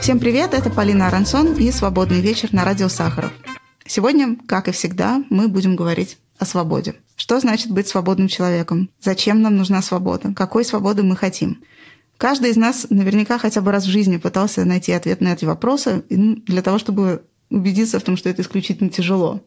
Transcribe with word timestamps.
Всем 0.00 0.18
привет, 0.18 0.54
это 0.54 0.70
Полина 0.70 1.08
Арансон 1.08 1.56
и 1.56 1.70
«Свободный 1.70 2.22
вечер» 2.22 2.54
на 2.54 2.64
радио 2.64 2.88
Сахаров. 2.88 3.32
Сегодня, 3.86 4.38
как 4.48 4.66
и 4.66 4.72
всегда, 4.72 5.22
мы 5.28 5.46
будем 5.46 5.76
говорить 5.76 6.16
о 6.38 6.46
свободе. 6.46 6.94
Что 7.16 7.38
значит 7.38 7.70
быть 7.70 7.86
свободным 7.86 8.26
человеком? 8.26 8.88
Зачем 9.02 9.42
нам 9.42 9.58
нужна 9.58 9.82
свобода? 9.82 10.32
Какой 10.34 10.64
свободы 10.64 11.02
мы 11.02 11.16
хотим? 11.16 11.62
Каждый 12.16 12.50
из 12.50 12.56
нас 12.56 12.86
наверняка 12.88 13.36
хотя 13.36 13.60
бы 13.60 13.72
раз 13.72 13.84
в 13.84 13.90
жизни 13.90 14.16
пытался 14.16 14.64
найти 14.64 14.92
ответ 14.92 15.20
на 15.20 15.34
эти 15.34 15.44
вопросы 15.44 16.02
ну, 16.08 16.36
для 16.46 16.62
того, 16.62 16.78
чтобы 16.78 17.22
убедиться 17.50 18.00
в 18.00 18.02
том, 18.02 18.16
что 18.16 18.30
это 18.30 18.40
исключительно 18.40 18.88
тяжело. 18.88 19.42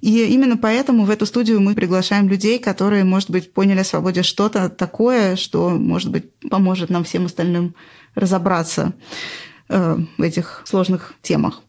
И 0.00 0.24
именно 0.26 0.56
поэтому 0.56 1.04
в 1.04 1.10
эту 1.10 1.26
студию 1.26 1.60
мы 1.60 1.74
приглашаем 1.74 2.28
людей, 2.28 2.60
которые, 2.60 3.02
может 3.02 3.30
быть, 3.30 3.52
поняли 3.52 3.80
о 3.80 3.84
свободе 3.84 4.22
что-то 4.22 4.68
такое, 4.68 5.34
что, 5.34 5.70
может 5.70 6.12
быть, 6.12 6.32
поможет 6.48 6.88
нам 6.88 7.02
всем 7.02 7.26
остальным 7.26 7.74
разобраться 8.14 8.92
в 9.68 10.22
этих 10.22 10.62
сложных 10.64 11.14
темах. 11.22 11.62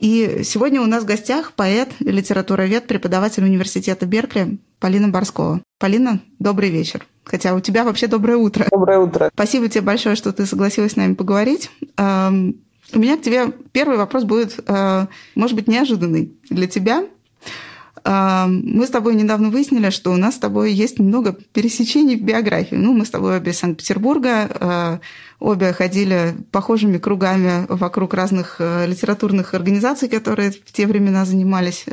И 0.00 0.42
сегодня 0.44 0.80
у 0.80 0.86
нас 0.86 1.02
в 1.02 1.06
гостях 1.06 1.52
поэт, 1.52 1.88
литературовед, 2.00 2.86
преподаватель 2.86 3.42
университета 3.42 4.06
Беркли 4.06 4.58
Полина 4.78 5.08
Борскова. 5.08 5.60
Полина, 5.78 6.20
добрый 6.38 6.70
вечер. 6.70 7.06
Хотя 7.24 7.54
у 7.54 7.60
тебя 7.60 7.84
вообще 7.84 8.06
доброе 8.06 8.36
утро. 8.36 8.66
Доброе 8.70 8.98
утро. 8.98 9.30
Спасибо 9.34 9.68
тебе 9.68 9.82
большое, 9.82 10.16
что 10.16 10.32
ты 10.32 10.46
согласилась 10.46 10.92
с 10.92 10.96
нами 10.96 11.14
поговорить. 11.14 11.70
Эм, 11.96 12.60
у 12.92 12.98
меня 12.98 13.16
к 13.16 13.22
тебе 13.22 13.52
первый 13.72 13.98
вопрос 13.98 14.24
будет, 14.24 14.58
э, 14.66 15.06
может 15.34 15.56
быть, 15.56 15.68
неожиданный 15.68 16.32
для 16.48 16.66
тебя. 16.66 17.04
Эм, 18.04 18.62
мы 18.64 18.86
с 18.86 18.90
тобой 18.90 19.14
недавно 19.14 19.50
выяснили, 19.50 19.90
что 19.90 20.12
у 20.12 20.16
нас 20.16 20.36
с 20.36 20.38
тобой 20.38 20.72
есть 20.72 20.98
много 20.98 21.32
пересечений 21.32 22.16
в 22.16 22.22
биографии. 22.22 22.76
Ну, 22.76 22.92
мы 22.92 23.04
с 23.04 23.10
тобой 23.10 23.36
обе 23.36 23.52
из 23.52 23.58
Санкт-Петербурга, 23.58 24.48
э, 24.48 24.98
обе 25.40 25.72
ходили 25.72 26.34
похожими 26.50 26.98
кругами 26.98 27.66
вокруг 27.68 28.14
разных 28.14 28.56
э, 28.58 28.86
литературных 28.86 29.54
организаций, 29.54 30.08
которые 30.08 30.50
в 30.50 30.72
те 30.72 30.86
времена 30.86 31.24
занимались 31.24 31.84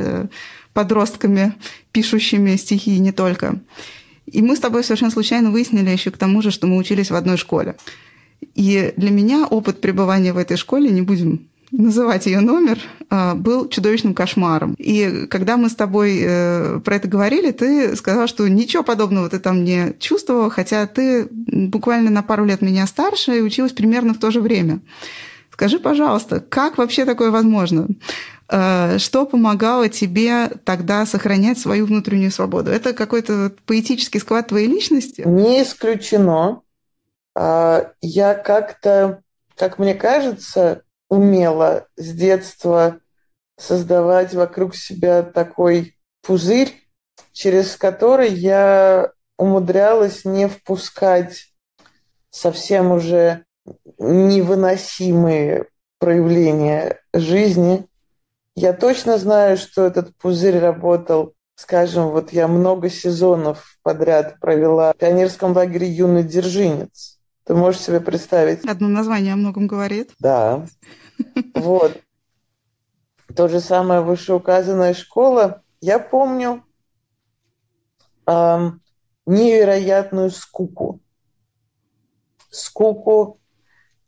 подростками, 0.73 1.53
пишущими 1.91 2.55
стихи 2.57 2.95
и 2.95 2.99
не 2.99 3.13
только. 3.13 3.61
И 4.25 4.41
мы 4.41 4.55
с 4.55 4.59
тобой 4.59 4.83
совершенно 4.83 5.11
случайно 5.11 5.51
выяснили 5.51 5.89
еще 5.89 6.11
к 6.11 6.17
тому 6.17 6.41
же, 6.41 6.51
что 6.51 6.67
мы 6.67 6.77
учились 6.77 7.11
в 7.11 7.15
одной 7.15 7.37
школе. 7.37 7.75
И 8.55 8.93
для 8.97 9.11
меня 9.11 9.47
опыт 9.47 9.81
пребывания 9.81 10.33
в 10.33 10.37
этой 10.37 10.57
школе, 10.57 10.89
не 10.89 11.01
будем 11.01 11.47
называть 11.71 12.25
ее 12.25 12.39
номер, 12.39 12.79
а, 13.09 13.35
был 13.35 13.67
чудовищным 13.67 14.13
кошмаром. 14.13 14.75
И 14.77 15.27
когда 15.27 15.57
мы 15.57 15.69
с 15.69 15.75
тобой 15.75 16.19
э, 16.21 16.79
про 16.79 16.95
это 16.95 17.07
говорили, 17.07 17.51
ты 17.51 17.95
сказал, 17.95 18.27
что 18.27 18.47
ничего 18.47 18.83
подобного 18.83 19.29
ты 19.29 19.39
там 19.39 19.63
не 19.63 19.93
чувствовал, 19.99 20.49
хотя 20.49 20.87
ты 20.87 21.27
буквально 21.31 22.11
на 22.11 22.23
пару 22.23 22.45
лет 22.45 22.61
меня 22.61 22.87
старше 22.87 23.37
и 23.37 23.41
училась 23.41 23.71
примерно 23.71 24.13
в 24.13 24.19
то 24.19 24.31
же 24.31 24.41
время. 24.41 24.81
Скажи, 25.51 25.79
пожалуйста, 25.79 26.39
как 26.41 26.77
вообще 26.77 27.05
такое 27.05 27.31
возможно? 27.31 27.87
Э, 28.49 28.97
что 28.99 29.25
помогало 29.25 29.89
тебе 29.89 30.49
тогда 30.63 31.05
сохранять 31.05 31.59
свою 31.59 31.85
внутреннюю 31.85 32.31
свободу? 32.31 32.71
Это 32.71 32.93
какой-то 32.93 33.51
поэтический 33.65 34.19
склад 34.19 34.47
твоей 34.47 34.67
личности? 34.67 35.23
Не 35.25 35.63
исключено. 35.63 36.61
А, 37.35 37.91
я 38.01 38.33
как-то, 38.33 39.21
как 39.57 39.79
мне 39.79 39.93
кажется, 39.93 40.83
умела 41.15 41.87
с 41.95 42.11
детства 42.11 42.99
создавать 43.57 44.33
вокруг 44.33 44.75
себя 44.75 45.23
такой 45.23 45.97
пузырь, 46.21 46.73
через 47.31 47.75
который 47.75 48.29
я 48.33 49.11
умудрялась 49.37 50.25
не 50.25 50.47
впускать 50.47 51.53
совсем 52.29 52.91
уже 52.91 53.45
невыносимые 53.97 55.67
проявления 55.99 56.99
жизни. 57.13 57.87
Я 58.55 58.73
точно 58.73 59.17
знаю, 59.17 59.57
что 59.57 59.85
этот 59.85 60.15
пузырь 60.17 60.59
работал 60.59 61.35
Скажем, 61.55 62.09
вот 62.09 62.33
я 62.33 62.49
много 62.49 62.89
сезонов 62.89 63.77
подряд 63.81 64.39
провела 64.39 64.91
в 64.91 64.97
пионерском 64.97 65.53
лагере 65.53 65.87
«Юный 65.87 66.23
Держинец». 66.23 67.17
Ты 67.45 67.55
можешь 67.55 67.81
себе 67.81 68.01
представить? 68.01 68.65
Одно 68.65 68.89
название 68.89 69.33
о 69.33 69.37
многом 69.37 69.67
говорит. 69.67 70.11
Да. 70.19 70.65
Вот. 71.53 72.01
То 73.35 73.47
же 73.47 73.59
самое 73.59 74.01
вышеуказанная 74.01 74.93
школа. 74.93 75.63
Я 75.81 75.99
помню 75.99 76.63
эм, 78.25 78.81
невероятную 79.25 80.29
скуку. 80.31 80.99
Скуку 82.49 83.39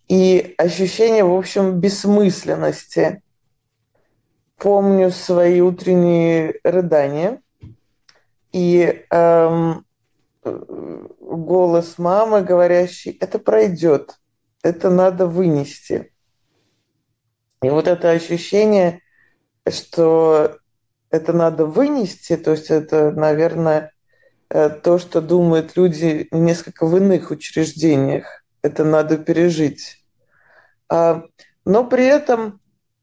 и 0.07 0.55
ощущение, 0.57 1.23
в 1.23 1.35
общем, 1.35 1.79
бессмысленности. 1.79 3.21
Помню 4.57 5.11
свои 5.11 5.61
утренние 5.61 6.59
рыдания. 6.63 7.41
И 8.51 9.05
эм, 9.11 9.85
голос 11.19 11.97
мамы, 11.97 12.41
говорящий, 12.41 13.11
это 13.19 13.39
пройдет, 13.39 14.19
это 14.63 14.89
надо 14.89 15.27
вынести. 15.27 16.11
И 17.63 17.69
вот 17.69 17.87
это 17.87 18.11
ощущение, 18.11 19.01
что 19.67 20.57
это 21.09 21.33
надо 21.33 21.65
вынести, 21.65 22.37
то 22.37 22.51
есть 22.51 22.69
это, 22.69 23.11
наверное, 23.11 23.91
э, 24.49 24.69
то, 24.69 24.99
что 24.99 25.21
думают 25.21 25.75
люди 25.75 26.27
несколько 26.31 26.85
в 26.85 26.95
иных 26.97 27.31
учреждениях. 27.31 28.43
Это 28.61 28.83
надо 28.83 29.17
пережить. 29.17 30.03
А, 30.89 31.23
но 31.65 31.85
при 31.85 32.05
этом 32.05 32.59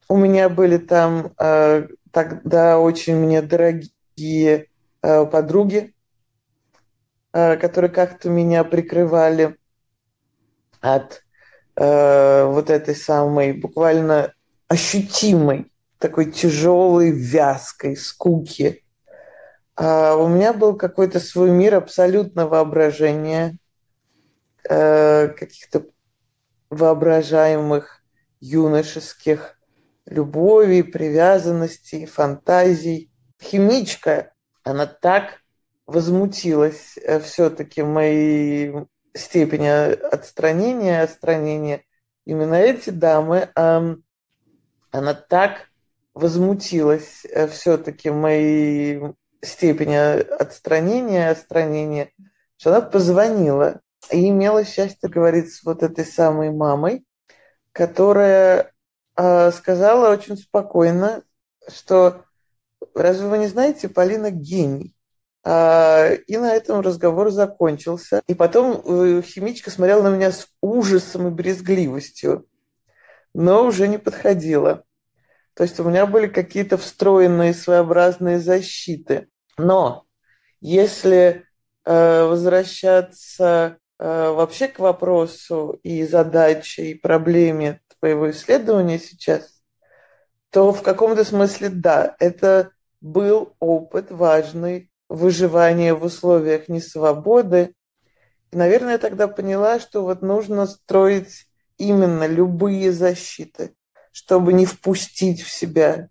у 0.09 0.17
меня 0.17 0.49
были 0.49 0.77
там 0.77 1.33
э, 1.39 1.89
тогда 2.13 2.79
очень 2.79 3.17
мне 3.17 3.43
дорогие 3.43 4.69
э, 5.03 5.27
подруги, 5.27 5.95
которые 7.33 7.91
как-то 7.91 8.31
меня 8.31 8.63
прикрывали 8.63 9.57
от 10.81 11.25
вот 11.75 12.71
этой 12.71 12.95
самой 12.95 13.53
буквально 13.53 14.34
ощутимой 14.69 15.71
такой 15.99 16.31
тяжелой, 16.31 17.11
вязкой 17.11 17.97
скуки. 17.97 18.85
А 19.77 20.17
у 20.17 20.29
меня 20.29 20.53
был 20.53 20.77
какой-то 20.77 21.19
свой 21.19 21.51
мир 21.51 21.75
абсолютно 21.77 22.47
воображения, 22.47 23.57
э, 24.69 25.29
каких-то 25.29 25.87
воображаемых 26.71 28.03
юношеских 28.41 29.59
любовей, 30.07 30.85
привязанностей, 30.85 32.07
фантазий. 32.07 33.11
Химичка, 33.43 34.33
она 34.63 34.87
так 34.87 35.41
возмутилась 35.87 36.97
э, 36.99 37.19
все-таки 37.21 37.83
моей 37.83 38.75
степени 39.15 39.69
отстранения, 39.69 41.03
отстранения. 41.03 41.83
Именно 42.27 42.55
эти 42.55 42.91
дамы, 42.91 43.51
она 44.95 45.13
так 45.13 45.71
возмутилась 46.15 47.25
э, 47.25 47.49
все-таки 47.49 48.11
моей 48.11 49.03
степени 49.43 49.97
отстранения, 49.97 51.31
отстранения, 51.31 52.13
что 52.57 52.71
она 52.71 52.81
позвонила 52.81 53.81
и 54.13 54.29
имела 54.29 54.65
счастье 54.65 55.09
говорить 55.09 55.53
с 55.53 55.65
вот 55.65 55.83
этой 55.83 56.05
самой 56.05 56.53
мамой, 56.53 57.05
которая 57.73 58.73
э, 59.17 59.51
сказала 59.51 60.13
очень 60.13 60.37
спокойно, 60.37 61.25
что 61.69 62.23
разве 62.95 63.27
вы 63.27 63.39
не 63.39 63.49
знаете, 63.49 63.89
Полина 63.89 64.31
гений. 64.31 64.95
А, 65.43 66.11
и 66.13 66.37
на 66.37 66.55
этом 66.55 66.81
разговор 66.81 67.31
закончился. 67.31 68.23
И 68.29 68.35
потом 68.35 68.81
э, 68.85 69.23
химичка 69.23 69.71
смотрела 69.71 70.03
на 70.03 70.15
меня 70.15 70.31
с 70.31 70.47
ужасом 70.63 71.27
и 71.27 71.31
брезгливостью, 71.31 72.47
но 73.35 73.67
уже 73.67 73.89
не 73.89 73.99
подходила. 73.99 74.85
То 75.55 75.63
есть 75.63 75.79
у 75.79 75.85
меня 75.85 76.07
были 76.07 76.27
какие-то 76.27 76.77
встроенные 76.77 77.55
своеобразные 77.55 78.41
защиты. 78.41 79.29
Но 79.57 80.05
если 80.61 81.45
э, 81.85 82.25
возвращаться 82.25 83.79
э, 83.99 84.31
вообще 84.31 84.69
к 84.69 84.81
вопросу 84.81 85.79
и 85.83 86.05
задаче, 86.05 86.87
и 86.87 86.95
проблеме 86.95 87.81
твоего 88.01 88.31
исследования 88.31 88.99
сейчас, 88.99 89.63
то 90.51 90.73
в 90.73 90.83
каком-то 90.83 91.25
смысле 91.25 91.69
да, 91.69 92.17
это 92.19 92.71
был 93.01 93.55
опыт 93.61 94.11
важный 94.11 94.91
выживание 95.09 95.95
в 95.95 96.05
условиях 96.05 96.69
несвободы. 96.69 97.75
И, 98.51 98.57
наверное, 98.57 98.93
я 98.93 98.99
тогда 98.99 99.29
поняла, 99.29 99.79
что 99.79 100.03
вот 100.03 100.23
нужно 100.23 100.67
строить 100.67 101.47
именно 101.77 102.27
любые 102.27 102.93
защиты, 102.93 103.75
чтобы 104.15 104.53
не 104.53 104.65
впустить 104.65 105.43
в 105.43 105.51
себя 105.51 106.09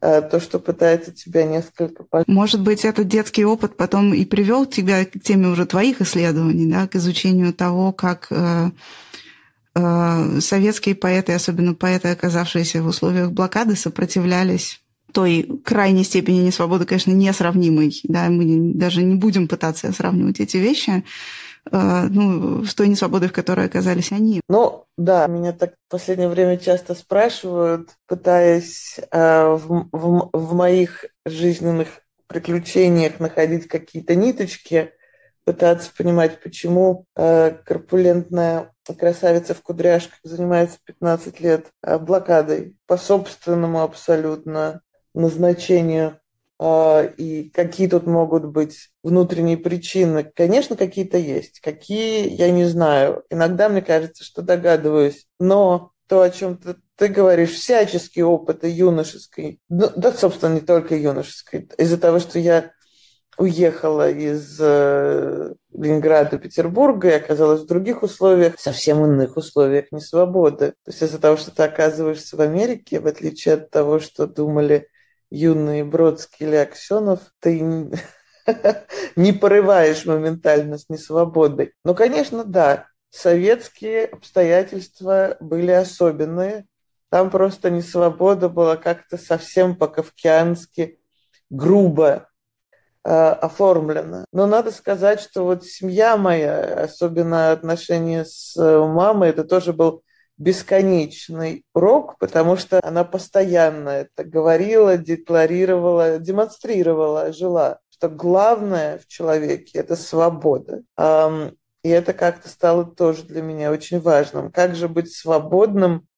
э, 0.00 0.22
то, 0.22 0.40
что 0.40 0.58
пытается 0.58 1.12
тебя 1.12 1.44
несколько... 1.44 2.06
Может 2.26 2.62
быть, 2.62 2.86
этот 2.86 3.08
детский 3.08 3.44
опыт 3.44 3.76
потом 3.76 4.14
и 4.14 4.24
привел 4.24 4.64
тебя 4.64 5.04
к 5.04 5.20
теме 5.20 5.48
уже 5.48 5.66
твоих 5.66 6.00
исследований, 6.00 6.70
да, 6.72 6.88
к 6.88 6.96
изучению 6.96 7.52
того, 7.52 7.92
как 7.92 8.28
э, 8.30 8.70
э, 9.74 10.40
советские 10.40 10.94
поэты, 10.94 11.34
особенно 11.34 11.74
поэты, 11.74 12.08
оказавшиеся 12.08 12.82
в 12.82 12.86
условиях 12.86 13.32
блокады, 13.32 13.76
сопротивлялись 13.76 14.80
той 15.12 15.46
крайней 15.62 16.04
степени 16.04 16.38
несвободы, 16.38 16.86
конечно, 16.86 17.12
несравнимой. 17.12 18.00
Да, 18.04 18.30
мы 18.30 18.72
даже 18.72 19.02
не 19.02 19.16
будем 19.16 19.46
пытаться 19.46 19.92
сравнивать 19.92 20.40
эти 20.40 20.56
вещи 20.56 21.04
ну, 21.70 22.64
с 22.64 22.74
той 22.74 22.88
несвободой, 22.88 23.28
в 23.28 23.32
которой 23.32 23.66
оказались 23.66 24.12
они. 24.12 24.40
Ну, 24.48 24.84
да, 24.96 25.26
меня 25.26 25.52
так 25.52 25.74
в 25.88 25.90
последнее 25.90 26.28
время 26.28 26.58
часто 26.58 26.94
спрашивают, 26.94 27.90
пытаясь 28.06 28.98
э, 29.10 29.44
в, 29.46 29.88
в, 29.92 30.30
в 30.32 30.54
моих 30.54 31.06
жизненных 31.24 31.88
приключениях 32.26 33.20
находить 33.20 33.68
какие-то 33.68 34.14
ниточки, 34.14 34.92
пытаться 35.44 35.90
понимать, 35.96 36.40
почему 36.40 37.04
э, 37.16 37.52
корпулентная 37.64 38.72
красавица 38.98 39.54
в 39.54 39.62
кудряшках 39.62 40.18
занимается 40.24 40.78
15 40.84 41.40
лет 41.40 41.66
блокадой 42.00 42.76
по 42.86 42.96
собственному 42.96 43.82
абсолютно 43.82 44.80
назначению 45.14 46.18
и 47.16 47.50
какие 47.50 47.88
тут 47.88 48.06
могут 48.06 48.44
быть 48.44 48.90
внутренние 49.02 49.56
причины. 49.56 50.30
Конечно, 50.34 50.76
какие-то 50.76 51.18
есть. 51.18 51.60
Какие, 51.60 52.28
я 52.28 52.50
не 52.50 52.64
знаю. 52.66 53.24
Иногда 53.30 53.68
мне 53.68 53.82
кажется, 53.82 54.22
что 54.22 54.42
догадываюсь. 54.42 55.26
Но 55.40 55.92
то, 56.06 56.20
о 56.20 56.30
чем 56.30 56.56
ты, 56.58 56.76
ты 56.96 57.08
говоришь, 57.08 57.52
всяческие 57.52 58.26
опыты 58.26 58.68
юношеской, 58.68 59.60
ну, 59.68 59.88
да, 59.96 60.12
собственно, 60.12 60.54
не 60.54 60.60
только 60.60 60.94
юношеской, 60.94 61.68
из-за 61.78 61.98
того, 61.98 62.18
что 62.18 62.38
я 62.38 62.70
уехала 63.38 64.10
из 64.10 64.58
э, 64.60 65.54
Ленинграда, 65.72 66.38
Петербурга 66.38 67.08
и 67.08 67.14
оказалась 67.14 67.62
в 67.62 67.66
других 67.66 68.02
условиях, 68.02 68.60
совсем 68.60 69.04
иных 69.04 69.36
условиях 69.36 69.86
несвободы. 69.90 70.74
То 70.84 70.90
есть 70.90 71.02
из-за 71.02 71.18
того, 71.18 71.36
что 71.36 71.50
ты 71.50 71.62
оказываешься 71.62 72.36
в 72.36 72.40
Америке, 72.40 73.00
в 73.00 73.06
отличие 73.06 73.54
от 73.54 73.70
того, 73.70 73.98
что 73.98 74.26
думали 74.26 74.88
юные 75.32 75.82
Бродский 75.82 76.46
или 76.46 76.56
Аксенов, 76.56 77.20
ты 77.40 77.60
не 79.16 79.32
порываешь 79.32 80.04
моментально 80.04 80.78
с 80.78 80.88
несвободой. 80.88 81.72
Но, 81.84 81.94
конечно, 81.94 82.44
да, 82.44 82.86
советские 83.10 84.06
обстоятельства 84.06 85.36
были 85.40 85.70
особенные. 85.70 86.66
Там 87.10 87.30
просто 87.30 87.70
несвобода 87.70 88.48
была 88.48 88.76
как-то 88.76 89.16
совсем 89.16 89.74
по-кавкиански 89.76 90.98
грубо 91.48 92.28
э, 93.04 93.10
оформлена. 93.10 94.26
Но 94.32 94.46
надо 94.46 94.70
сказать, 94.70 95.20
что 95.20 95.44
вот 95.44 95.64
семья 95.64 96.16
моя, 96.16 96.84
особенно 96.84 97.52
отношения 97.52 98.24
с 98.24 98.54
мамой, 98.56 99.30
это 99.30 99.44
тоже 99.44 99.72
был 99.72 100.02
бесконечный 100.42 101.64
урок, 101.72 102.18
потому 102.18 102.56
что 102.56 102.80
она 102.84 103.04
постоянно 103.04 103.90
это 103.90 104.24
говорила, 104.24 104.96
декларировала, 104.96 106.18
демонстрировала, 106.18 107.32
жила, 107.32 107.78
что 107.90 108.08
главное 108.08 108.98
в 108.98 109.06
человеке– 109.06 109.70
это 109.78 109.94
свобода. 109.94 110.82
И 111.84 111.88
это 111.88 112.12
как-то 112.12 112.48
стало 112.48 112.84
тоже 112.84 113.22
для 113.22 113.40
меня 113.40 113.70
очень 113.70 114.00
важным. 114.00 114.50
Как 114.50 114.74
же 114.74 114.88
быть 114.88 115.14
свободным 115.14 116.08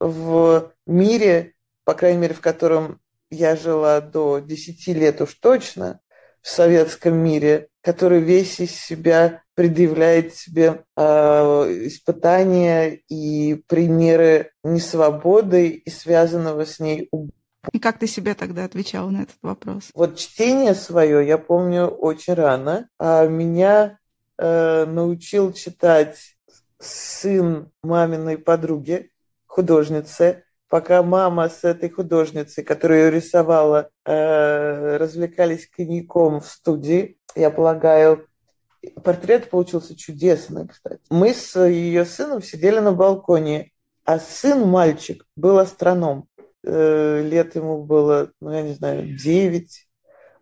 в 0.00 0.72
мире, 0.86 1.52
по 1.84 1.92
крайней 1.94 2.18
мере, 2.18 2.34
в 2.34 2.40
котором 2.40 3.00
я 3.30 3.54
жила 3.54 4.00
до 4.00 4.38
10 4.38 4.86
лет 4.96 5.20
уж 5.20 5.34
точно, 5.34 6.00
в 6.40 6.48
советском 6.48 7.16
мире, 7.16 7.68
который 7.82 8.20
весь 8.20 8.60
из 8.60 8.72
себя 8.72 9.42
предъявляет 9.54 10.34
себе 10.34 10.84
э, 10.96 11.02
испытания 11.86 13.00
и 13.08 13.54
примеры 13.66 14.50
несвободы 14.62 15.68
и 15.68 15.90
связанного 15.90 16.66
с 16.66 16.80
ней 16.80 17.08
и 17.72 17.78
как 17.78 17.98
ты 17.98 18.06
себе 18.06 18.34
тогда 18.34 18.64
отвечала 18.64 19.10
на 19.10 19.22
этот 19.22 19.36
вопрос? 19.42 19.90
Вот 19.94 20.18
чтение 20.18 20.74
свое 20.74 21.26
я 21.26 21.38
помню 21.38 21.86
очень 21.86 22.34
рано. 22.34 22.88
А 22.98 23.26
меня 23.26 23.98
э, 24.38 24.84
научил 24.84 25.52
читать 25.52 26.36
сын 26.78 27.70
маминой 27.82 28.38
подруги, 28.38 29.10
художницы, 29.46 30.44
пока 30.68 31.02
мама 31.02 31.48
с 31.48 31.64
этой 31.64 31.88
художницей, 31.88 32.64
которую 32.64 33.12
рисовала, 33.12 33.90
э, 34.04 34.96
развлекались 34.96 35.68
коньяком 35.68 36.40
в 36.40 36.46
студии, 36.46 37.18
я 37.34 37.50
полагаю, 37.50 38.26
портрет 39.02 39.50
получился 39.50 39.96
чудесный, 39.96 40.68
кстати. 40.68 41.00
Мы 41.10 41.34
с 41.34 41.58
ее 41.58 42.04
сыном 42.04 42.42
сидели 42.42 42.78
на 42.78 42.92
балконе, 42.92 43.70
а 44.04 44.18
сын, 44.18 44.66
мальчик, 44.66 45.24
был 45.36 45.58
астроном. 45.58 46.28
Э, 46.62 47.22
лет 47.22 47.54
ему 47.56 47.84
было, 47.84 48.30
ну, 48.40 48.52
я 48.52 48.62
не 48.62 48.74
знаю, 48.74 49.16
девять. 49.16 49.86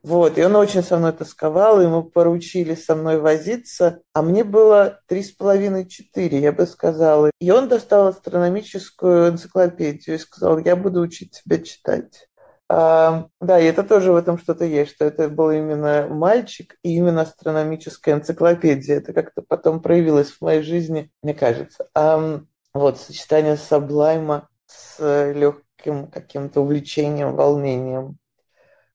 Вот, 0.03 0.37
и 0.37 0.43
он 0.43 0.57
очень 0.57 0.83
со 0.83 0.99
мной 0.99 1.13
тосковал, 1.13 1.81
ему 1.81 2.03
поручили 2.03 2.75
со 2.75 2.97
мной 2.97 3.21
возиться, 3.21 4.01
а 4.13 4.23
мне 4.23 4.43
было 4.43 5.01
три 5.07 5.23
с 5.23 5.31
половиной-четыре, 5.31 6.41
я 6.41 6.51
бы 6.51 6.67
сказала. 6.67 7.31
И 7.41 7.51
он 7.53 7.69
достал 7.69 8.09
астрономическую 8.09 9.29
энциклопедию 9.29 10.17
и 10.17 10.19
сказал, 10.19 10.59
я 10.59 10.75
буду 10.75 11.01
учить 11.01 11.41
тебя 11.45 11.59
читать. 11.59 12.27
А, 12.75 13.27
да, 13.39 13.61
и 13.61 13.65
это 13.65 13.83
тоже 13.83 14.13
в 14.13 14.17
этом 14.17 14.39
что-то 14.39 14.65
есть, 14.65 14.93
что 14.93 15.05
это 15.05 15.29
был 15.29 15.51
именно 15.51 16.07
мальчик 16.09 16.77
и 16.83 16.97
именно 16.97 17.21
астрономическая 17.21 18.15
энциклопедия. 18.15 18.97
Это 18.97 19.13
как-то 19.13 19.43
потом 19.43 19.83
проявилось 19.83 20.31
в 20.31 20.41
моей 20.41 20.63
жизни, 20.63 21.11
мне 21.23 21.35
кажется. 21.35 21.89
А, 21.95 22.41
вот, 22.73 22.99
сочетание 22.99 23.59
саблайма 23.59 24.49
с 24.67 25.33
легким 25.35 26.07
каким-то 26.07 26.63
увлечением, 26.63 27.37
волнением. 27.37 28.17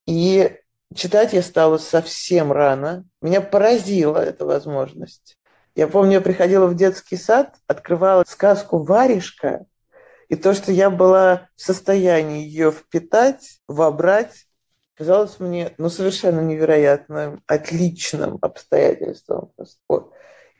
И 0.07 0.57
Читать 0.95 1.33
я 1.33 1.41
стала 1.41 1.77
совсем 1.77 2.51
рано. 2.51 3.06
Меня 3.21 3.41
поразила 3.41 4.19
эта 4.19 4.45
возможность. 4.45 5.38
Я 5.75 5.88
помню, 5.88 6.13
я 6.13 6.21
приходила 6.21 6.68
в 6.68 6.75
детский 6.75 7.18
сад, 7.18 7.56
открывала 7.68 8.23
сказку 8.25 8.80
«Варежка», 8.80 9.65
и 10.29 10.35
то, 10.35 10.53
что 10.53 10.71
я 10.71 10.89
была 10.89 11.50
в 11.56 11.62
состоянии 11.62 12.45
ее 12.45 12.71
впитать, 12.71 13.59
вобрать, 13.68 14.45
казалось 14.95 15.39
мне 15.39 15.74
ну, 15.77 15.89
совершенно 15.89 16.41
невероятным, 16.41 17.44
отличным 17.47 18.38
обстоятельством. 18.41 19.51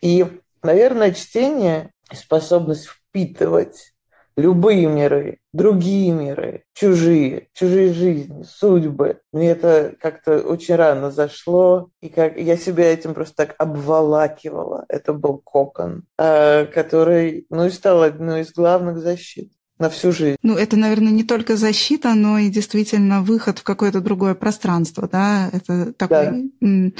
И, 0.02 0.26
наверное, 0.64 1.14
чтение, 1.14 1.92
способность 2.14 2.88
впитывать 2.88 3.94
любые 4.38 4.86
миры, 4.86 5.40
другие 5.52 6.12
миры, 6.12 6.64
чужие, 6.74 7.48
чужие 7.54 7.92
жизни, 7.92 8.44
судьбы. 8.44 9.20
Мне 9.34 9.50
это 9.50 9.96
как-то 10.00 10.40
очень 10.40 10.76
рано 10.76 11.10
зашло, 11.10 11.90
и 12.02 12.10
как 12.10 12.38
я 12.38 12.56
себя 12.56 12.94
этим 12.94 13.16
просто 13.16 13.48
так 13.48 13.56
обволакивала. 13.58 14.86
Это 14.88 15.14
был 15.14 15.40
кокон, 15.40 16.04
а, 16.20 16.66
который, 16.68 17.48
ну 17.50 17.66
и 17.66 17.72
стал 17.72 18.04
одной 18.04 18.42
из 18.42 18.54
главных 18.54 19.00
защит 19.00 19.52
на 19.80 19.90
всю 19.90 20.12
жизнь. 20.12 20.38
Ну, 20.42 20.58
это, 20.58 20.76
наверное, 20.76 21.12
не 21.12 21.24
только 21.24 21.56
защита, 21.56 22.14
но 22.14 22.38
и 22.38 22.50
действительно 22.50 23.22
выход 23.22 23.60
в 23.60 23.64
какое-то 23.64 24.02
другое 24.02 24.36
пространство, 24.36 25.08
да? 25.08 25.50
Это 25.54 25.94
такой 25.94 26.52
да. 26.60 26.92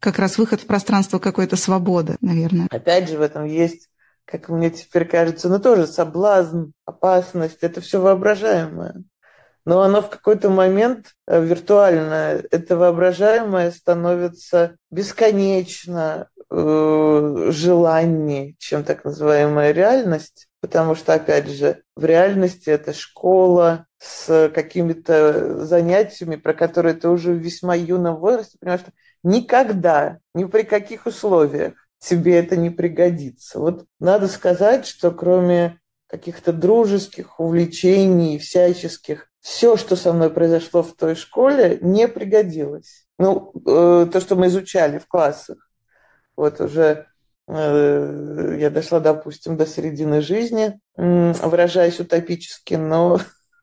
как 0.00 0.18
раз 0.18 0.38
выход 0.38 0.60
в 0.60 0.66
пространство 0.66 1.18
какой-то 1.18 1.56
свободы, 1.56 2.16
наверное. 2.20 2.66
Опять 2.70 3.08
же, 3.08 3.18
в 3.18 3.22
этом 3.22 3.44
есть 3.44 3.88
как 4.30 4.50
мне 4.50 4.68
теперь 4.68 5.06
кажется, 5.06 5.48
ну 5.48 5.58
тоже 5.58 5.86
соблазн, 5.86 6.72
опасность, 6.84 7.58
это 7.62 7.80
все 7.80 7.98
воображаемое. 7.98 9.02
Но 9.68 9.82
оно 9.82 10.00
в 10.00 10.08
какой-то 10.08 10.48
момент 10.48 11.14
э, 11.26 11.44
виртуальное, 11.44 12.42
это 12.50 12.74
воображаемое 12.74 13.70
становится 13.70 14.76
бесконечно 14.90 16.30
э, 16.48 17.48
желаннее, 17.50 18.54
чем 18.56 18.82
так 18.82 19.04
называемая 19.04 19.72
реальность. 19.72 20.48
Потому 20.62 20.94
что, 20.94 21.12
опять 21.12 21.50
же, 21.50 21.82
в 21.96 22.06
реальности 22.06 22.70
это 22.70 22.94
школа 22.94 23.84
с 23.98 24.50
какими-то 24.54 25.66
занятиями, 25.66 26.36
про 26.36 26.54
которые 26.54 26.94
ты 26.94 27.10
уже 27.10 27.32
в 27.32 27.36
весьма 27.36 27.74
юном 27.74 28.16
возрасте 28.16 28.56
понимаешь, 28.58 28.80
что 28.80 28.92
никогда, 29.22 30.16
ни 30.32 30.44
при 30.44 30.62
каких 30.62 31.04
условиях 31.04 31.74
тебе 31.98 32.38
это 32.38 32.56
не 32.56 32.70
пригодится. 32.70 33.58
Вот 33.58 33.84
надо 34.00 34.28
сказать, 34.28 34.86
что 34.86 35.10
кроме 35.10 35.78
каких-то 36.06 36.54
дружеских 36.54 37.38
увлечений, 37.38 38.38
всяческих, 38.38 39.27
все, 39.48 39.78
что 39.78 39.96
со 39.96 40.12
мной 40.12 40.28
произошло 40.28 40.82
в 40.82 40.94
той 40.94 41.14
школе, 41.14 41.78
не 41.80 42.06
пригодилось. 42.06 43.06
Ну, 43.18 43.52
э, 43.66 44.06
то, 44.12 44.20
что 44.20 44.36
мы 44.36 44.48
изучали 44.48 44.98
в 44.98 45.06
классах. 45.08 45.70
Вот 46.36 46.60
уже 46.60 47.06
э, 47.46 48.56
я 48.60 48.68
дошла, 48.68 49.00
допустим, 49.00 49.56
до 49.56 49.66
середины 49.66 50.20
жизни, 50.20 50.78
выражаясь 50.96 51.98
утопически, 51.98 52.74
но 52.74 53.20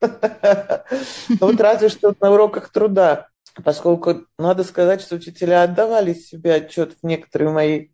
вот 1.40 1.60
разве 1.60 1.88
что 1.88 2.14
на 2.20 2.32
уроках 2.32 2.70
труда, 2.70 3.28
поскольку 3.62 4.26
надо 4.38 4.64
сказать, 4.64 5.00
что 5.00 5.14
учителя 5.14 5.62
отдавали 5.62 6.14
себе 6.14 6.54
отчет 6.54 6.96
в 7.00 7.06
некоторые 7.06 7.50
мои 7.50 7.88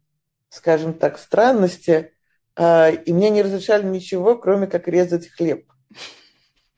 скажем 0.49 0.93
так, 0.93 1.19
странности, 1.19 2.13
а, 2.57 2.91
и 2.91 3.13
мне 3.13 3.31
не 3.31 3.43
разрешали 3.43 3.87
ничего, 3.87 4.37
кроме 4.37 4.67
как 4.67 4.87
резать 4.87 5.29
хлеб. 5.31 5.65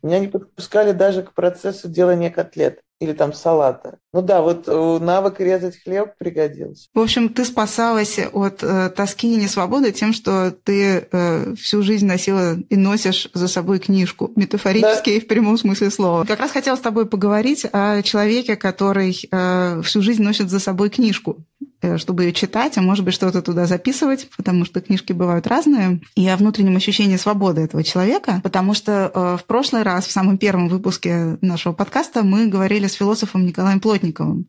Меня 0.05 0.19
не 0.19 0.29
подпускали 0.29 0.93
даже 0.93 1.23
к 1.23 1.33
процессу 1.33 1.89
делания 1.89 2.29
котлет 2.29 2.81
или 3.01 3.15
там 3.15 3.33
салата. 3.33 3.99
Ну 4.13 4.21
да, 4.21 4.43
вот 4.43 4.65
э, 4.69 4.99
навык 5.01 5.41
резать 5.41 5.83
хлеб 5.83 6.13
пригодился. 6.19 6.89
В 6.93 7.01
общем, 7.01 7.31
ты 7.31 7.45
спасалась 7.47 8.19
от 8.33 8.63
э, 8.63 8.91
тоски 8.91 9.33
и 9.33 9.37
несвободы 9.37 9.93
тем, 9.93 10.13
что 10.13 10.51
ты 10.51 11.09
э, 11.11 11.55
всю 11.55 11.83
жизнь 11.83 12.07
носила 12.07 12.57
и 12.69 12.77
носишь 12.77 13.31
за 13.33 13.49
собой 13.49 13.79
книжку, 13.79 14.31
метафорически 14.37 15.11
да. 15.11 15.17
и 15.17 15.21
в 15.21 15.27
прямом 15.27 15.57
смысле 15.57 15.91
слова. 15.91 16.25
Как 16.25 16.39
раз 16.39 16.51
хотела 16.51 16.77
с 16.77 16.81
тобой 16.81 17.07
поговорить 17.07 17.67
о 17.73 18.03
человеке, 18.03 18.57
который 18.57 19.19
э, 19.31 19.81
всю 19.83 20.03
жизнь 20.03 20.23
носит 20.23 20.51
за 20.51 20.61
собой 20.61 20.91
книжку. 20.91 21.39
Э, 21.85 21.99
чтобы 21.99 22.25
ее 22.25 22.33
читать, 22.33 22.79
а 22.79 22.83
может 22.83 23.05
быть 23.05 23.15
что-то 23.15 23.43
туда 23.43 23.67
записывать, 23.67 24.29
потому 24.37 24.65
что 24.65 24.81
книжки 24.81 25.13
бывают 25.13 25.47
разные, 25.47 26.01
и 26.15 26.27
о 26.29 26.37
внутреннем 26.37 26.77
ощущении 26.77 27.17
свободы 27.17 27.61
этого 27.61 27.85
человека, 27.85 28.41
потому 28.43 28.73
что 28.73 29.11
э, 29.15 29.37
в 29.39 29.45
прошлый 29.45 29.83
раз, 29.83 30.07
в 30.07 30.11
самом 30.11 30.39
первом 30.39 30.69
выпуске 30.69 31.37
нашего 31.43 31.75
подкаста, 31.75 32.23
мы 32.23 32.47
говорили 32.47 32.87
с 32.87 32.95
философом 32.95 33.45
Николаем 33.45 33.81
Плотниковым, 33.81 34.47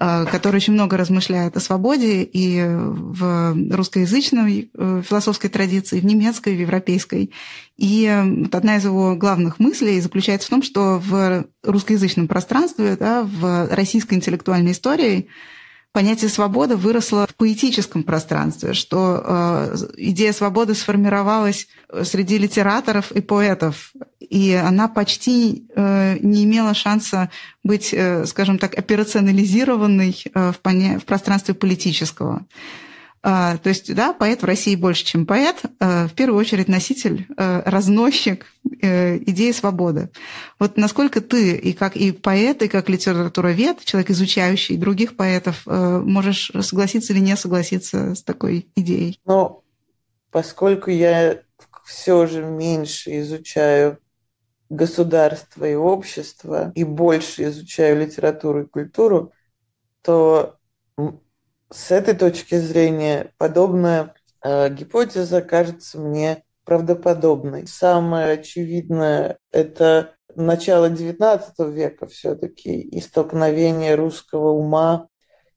э, 0.00 0.26
который 0.32 0.56
очень 0.56 0.72
много 0.72 0.96
размышляет 0.96 1.56
о 1.56 1.60
свободе 1.60 2.24
и 2.24 2.60
в 2.66 3.56
русскоязычной 3.70 4.70
философской 5.08 5.50
традиции, 5.50 6.00
в 6.00 6.04
немецкой, 6.04 6.56
в 6.56 6.60
европейской. 6.60 7.30
И 7.76 8.06
одна 8.50 8.76
из 8.78 8.84
его 8.84 9.14
главных 9.14 9.60
мыслей 9.60 10.00
заключается 10.00 10.48
в 10.48 10.50
том, 10.50 10.62
что 10.64 10.98
в 10.98 11.46
русскоязычном 11.62 12.26
пространстве, 12.26 12.96
да, 12.98 13.22
в 13.22 13.68
российской 13.70 14.14
интеллектуальной 14.14 14.72
истории 14.72 15.28
понятие 15.98 16.30
свободы 16.30 16.76
выросло 16.76 17.26
в 17.26 17.34
поэтическом 17.34 18.04
пространстве, 18.04 18.72
что 18.72 19.20
э, 19.20 19.76
идея 19.96 20.32
свободы 20.32 20.74
сформировалась 20.74 21.66
среди 22.04 22.38
литераторов 22.38 23.10
и 23.10 23.20
поэтов, 23.20 23.92
и 24.20 24.52
она 24.52 24.86
почти 24.86 25.66
э, 25.74 26.18
не 26.20 26.44
имела 26.44 26.72
шанса 26.74 27.30
быть, 27.64 27.92
э, 27.92 28.26
скажем 28.26 28.58
так, 28.58 28.78
операционализированной 28.78 30.22
э, 30.32 30.52
в 30.52 31.04
пространстве 31.04 31.54
политического. 31.54 32.46
А, 33.22 33.56
то 33.56 33.68
есть, 33.68 33.92
да, 33.94 34.12
поэт 34.12 34.42
в 34.42 34.44
России 34.44 34.76
больше, 34.76 35.04
чем 35.04 35.26
поэт, 35.26 35.62
а, 35.80 36.06
в 36.06 36.14
первую 36.14 36.38
очередь 36.38 36.68
носитель, 36.68 37.26
а, 37.36 37.62
разносчик 37.64 38.46
э, 38.80 39.18
идеи 39.18 39.50
свободы. 39.50 40.10
Вот 40.58 40.76
насколько 40.76 41.20
ты 41.20 41.56
и 41.56 41.72
как 41.72 41.96
и 41.96 42.12
поэт, 42.12 42.62
и 42.62 42.68
как 42.68 42.88
литературовед, 42.88 43.84
человек, 43.84 44.10
изучающий 44.10 44.76
других 44.76 45.16
поэтов, 45.16 45.62
э, 45.66 45.98
можешь 46.04 46.52
согласиться 46.60 47.12
или 47.12 47.20
не 47.20 47.36
согласиться 47.36 48.14
с 48.14 48.22
такой 48.22 48.68
идеей? 48.76 49.20
Ну, 49.24 49.64
поскольку 50.30 50.90
я 50.90 51.40
все 51.84 52.26
же 52.26 52.44
меньше 52.44 53.18
изучаю 53.20 53.98
государство 54.68 55.64
и 55.64 55.74
общество 55.74 56.72
и 56.74 56.84
больше 56.84 57.44
изучаю 57.44 58.00
литературу 58.00 58.62
и 58.62 58.66
культуру, 58.66 59.32
то 60.02 60.58
с 61.70 61.90
этой 61.90 62.14
точки 62.14 62.56
зрения 62.56 63.32
подобная 63.38 64.14
э, 64.42 64.70
гипотеза 64.70 65.42
кажется 65.42 65.98
мне 65.98 66.44
правдоподобной. 66.64 67.66
Самое 67.66 68.32
очевидное– 68.32 69.38
это 69.52 70.14
начало 70.34 70.90
XIX 70.90 71.70
века 71.70 72.06
все-таки 72.06 72.80
и 72.80 73.00
столкновение 73.00 73.94
русского 73.94 74.50
ума 74.50 75.08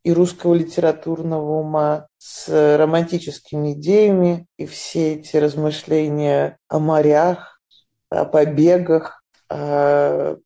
и 0.03 0.12
русского 0.12 0.56
литературного 0.56 1.60
ума 1.60 2.08
с 2.18 2.48
романтическими 2.77 3.74
идеями 3.74 4.48
и 4.58 4.65
все 4.65 5.15
эти 5.15 5.38
размышления 5.38 6.58
о 6.68 6.80
морях, 6.80 7.62
о 8.10 8.25
побегах, 8.25 9.24
о, 9.50 10.38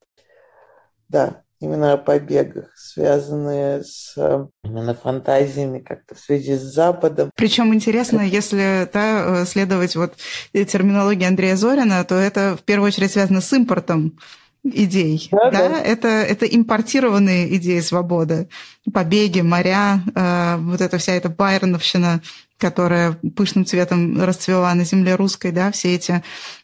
да, 1.08 1.45
именно 1.60 1.94
о 1.94 1.98
побегах, 1.98 2.72
связанные 2.76 3.84
с 3.84 4.16
именно 4.64 4.94
фантазиями 4.94 5.80
как-то 5.80 6.16
в 6.16 6.20
связи 6.20 6.56
с 6.56 6.62
Западом. 6.62 7.32
Причем 7.36 7.74
интересно, 7.74 8.22
если 8.22 8.90
да, 8.92 9.42
э, 9.42 9.46
следовать 9.46 9.96
вот 9.96 10.14
терминологии 10.54 11.26
Андрея 11.26 11.56
Зорина, 11.56 12.04
то 12.04 12.16
это 12.16 12.58
в 12.60 12.64
первую 12.64 12.88
очередь 12.88 13.12
связано 13.12 13.42
с 13.42 13.52
импортом 13.54 14.18
идей. 14.66 15.28
Да, 15.32 15.52
да? 15.52 15.70
да. 15.70 15.80
Это, 15.80 16.08
это 16.08 16.46
импортированные 16.46 17.56
идеи 17.58 17.80
свободы. 17.80 18.50
Побеги, 18.92 19.42
моря, 19.42 20.02
э, 20.14 20.58
вот 20.58 20.82
эта 20.82 20.98
вся 20.98 21.14
эта 21.14 21.30
байроновщина, 21.30 22.22
которая 22.58 23.14
пышным 23.36 23.66
цветом 23.66 24.22
расцвела 24.22 24.74
на 24.74 24.84
земле 24.86 25.16
русской, 25.16 25.52
да, 25.52 25.72
все 25.72 25.96
эти 25.96 26.24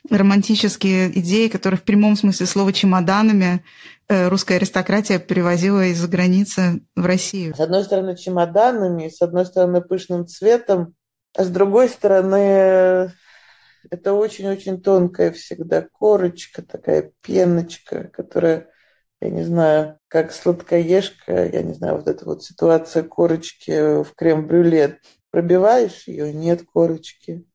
романтические 0.09 1.17
идеи, 1.19 1.47
которые 1.47 1.77
в 1.79 1.83
прямом 1.83 2.15
смысле 2.15 2.45
слова 2.45 2.71
чемоданами 2.73 3.63
русская 4.29 4.55
аристократия 4.55 5.19
перевозила 5.19 5.85
из-за 5.85 6.07
границы 6.07 6.81
в 6.95 7.05
Россию? 7.05 7.55
С 7.55 7.59
одной 7.59 7.83
стороны, 7.83 8.17
чемоданами, 8.17 9.09
с 9.09 9.21
одной 9.21 9.45
стороны, 9.45 9.81
пышным 9.81 10.27
цветом, 10.27 10.95
а 11.35 11.43
с 11.43 11.49
другой 11.49 11.87
стороны, 11.89 13.13
это 13.89 14.13
очень-очень 14.13 14.81
тонкая 14.81 15.31
всегда 15.31 15.87
корочка, 15.91 16.61
такая 16.61 17.11
пеночка, 17.21 18.09
которая, 18.09 18.67
я 19.21 19.29
не 19.29 19.43
знаю, 19.43 19.97
как 20.07 20.31
сладкоежка, 20.33 21.45
я 21.47 21.61
не 21.61 21.73
знаю, 21.73 21.97
вот 21.97 22.07
эта 22.07 22.25
вот 22.25 22.43
ситуация 22.43 23.03
корочки 23.03 24.03
в 24.03 24.13
крем-брюле. 24.15 24.99
Пробиваешь 25.31 26.07
ее, 26.07 26.33
нет 26.33 26.63
корочки. 26.65 27.45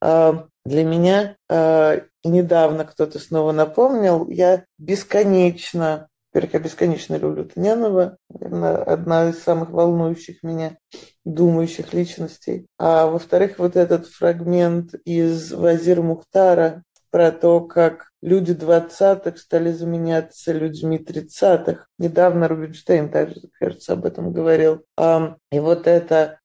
А 0.00 0.46
для 0.66 0.84
меня 0.84 1.36
а, 1.48 2.02
недавно 2.28 2.84
кто-то 2.84 3.18
снова 3.18 3.52
напомнил, 3.52 4.28
я 4.28 4.64
бесконечно, 4.78 6.08
во-первых, 6.32 6.54
я 6.54 6.60
бесконечно 6.60 7.14
люблю 7.16 7.44
Тынянова, 7.44 8.18
наверное, 8.28 8.76
одна 8.82 9.30
из 9.30 9.42
самых 9.42 9.70
волнующих 9.70 10.42
меня, 10.42 10.76
думающих 11.24 11.92
личностей. 11.92 12.66
А 12.78 13.06
во-вторых, 13.06 13.58
вот 13.58 13.76
этот 13.76 14.06
фрагмент 14.06 14.94
из 15.04 15.52
Вазир 15.52 16.02
Мухтара 16.02 16.82
про 17.10 17.32
то, 17.32 17.60
как 17.60 18.10
люди 18.20 18.52
20-х 18.52 19.36
стали 19.36 19.72
заменяться 19.72 20.52
людьми 20.52 20.98
30-х. 20.98 21.86
Недавно 21.98 22.48
Рубинштейн 22.48 23.08
также, 23.10 23.42
кажется, 23.58 23.94
об 23.94 24.04
этом 24.04 24.32
говорил. 24.32 24.84
И 24.98 25.58
вот 25.58 25.86
это 25.86 26.38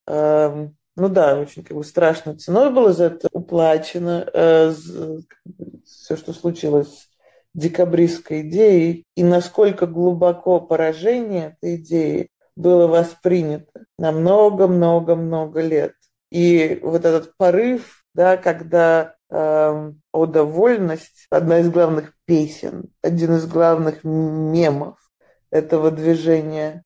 ну 1.01 1.09
да, 1.09 1.37
очень 1.39 1.63
как 1.63 1.77
бы 1.77 1.83
страшной 1.83 2.35
ценой 2.35 2.71
было 2.71 2.91
за 2.93 3.05
это 3.05 3.29
уплачено 3.31 4.27
э, 4.33 4.73
все, 5.85 6.15
что 6.15 6.33
случилось 6.33 6.89
с 6.89 7.09
декабристской 7.53 8.41
идеей, 8.41 9.05
и 9.15 9.23
насколько 9.23 9.87
глубоко 9.87 10.59
поражение 10.59 11.57
этой 11.61 11.75
идеи 11.75 12.29
было 12.55 12.87
воспринято 12.87 13.85
на 13.97 14.11
много-много-много 14.11 15.61
лет. 15.61 15.93
И 16.31 16.79
вот 16.81 17.05
этот 17.05 17.35
порыв, 17.37 18.03
да, 18.13 18.37
когда 18.37 19.15
э, 19.29 19.91
«Ода 20.13 20.43
вольность»– 20.43 21.27
одна 21.29 21.59
из 21.59 21.69
главных 21.69 22.13
песен, 22.25 22.85
один 23.01 23.35
из 23.35 23.45
главных 23.45 24.03
мемов 24.03 24.97
этого 25.49 25.91
движения, 25.91 26.83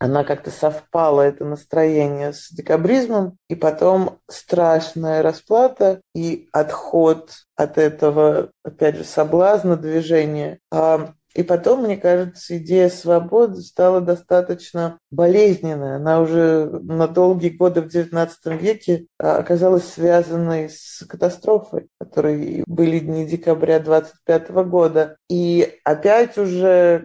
она 0.00 0.24
как-то 0.24 0.50
совпала, 0.50 1.20
это 1.20 1.44
настроение 1.44 2.32
с 2.32 2.50
декабризмом, 2.50 3.36
и 3.48 3.54
потом 3.54 4.18
страшная 4.28 5.22
расплата 5.22 6.00
и 6.14 6.48
отход 6.52 7.30
от 7.54 7.76
этого, 7.76 8.50
опять 8.64 8.96
же, 8.96 9.04
соблазна 9.04 9.76
движения. 9.76 10.58
А, 10.72 11.12
и 11.34 11.42
потом, 11.42 11.82
мне 11.82 11.98
кажется, 11.98 12.56
идея 12.56 12.88
свободы 12.88 13.60
стала 13.60 14.00
достаточно 14.00 14.98
болезненной. 15.10 15.96
Она 15.96 16.22
уже 16.22 16.70
на 16.82 17.06
долгие 17.06 17.50
годы 17.50 17.82
в 17.82 17.86
XIX 17.86 18.30
веке 18.56 19.06
а, 19.18 19.36
оказалась 19.36 19.86
связанной 19.86 20.70
с 20.70 21.04
катастрофой, 21.06 21.88
которые 22.00 22.64
были 22.66 23.00
дни 23.00 23.26
декабря 23.26 23.78
25 23.80 24.50
года. 24.64 25.18
И 25.28 25.78
опять 25.84 26.38
уже 26.38 27.04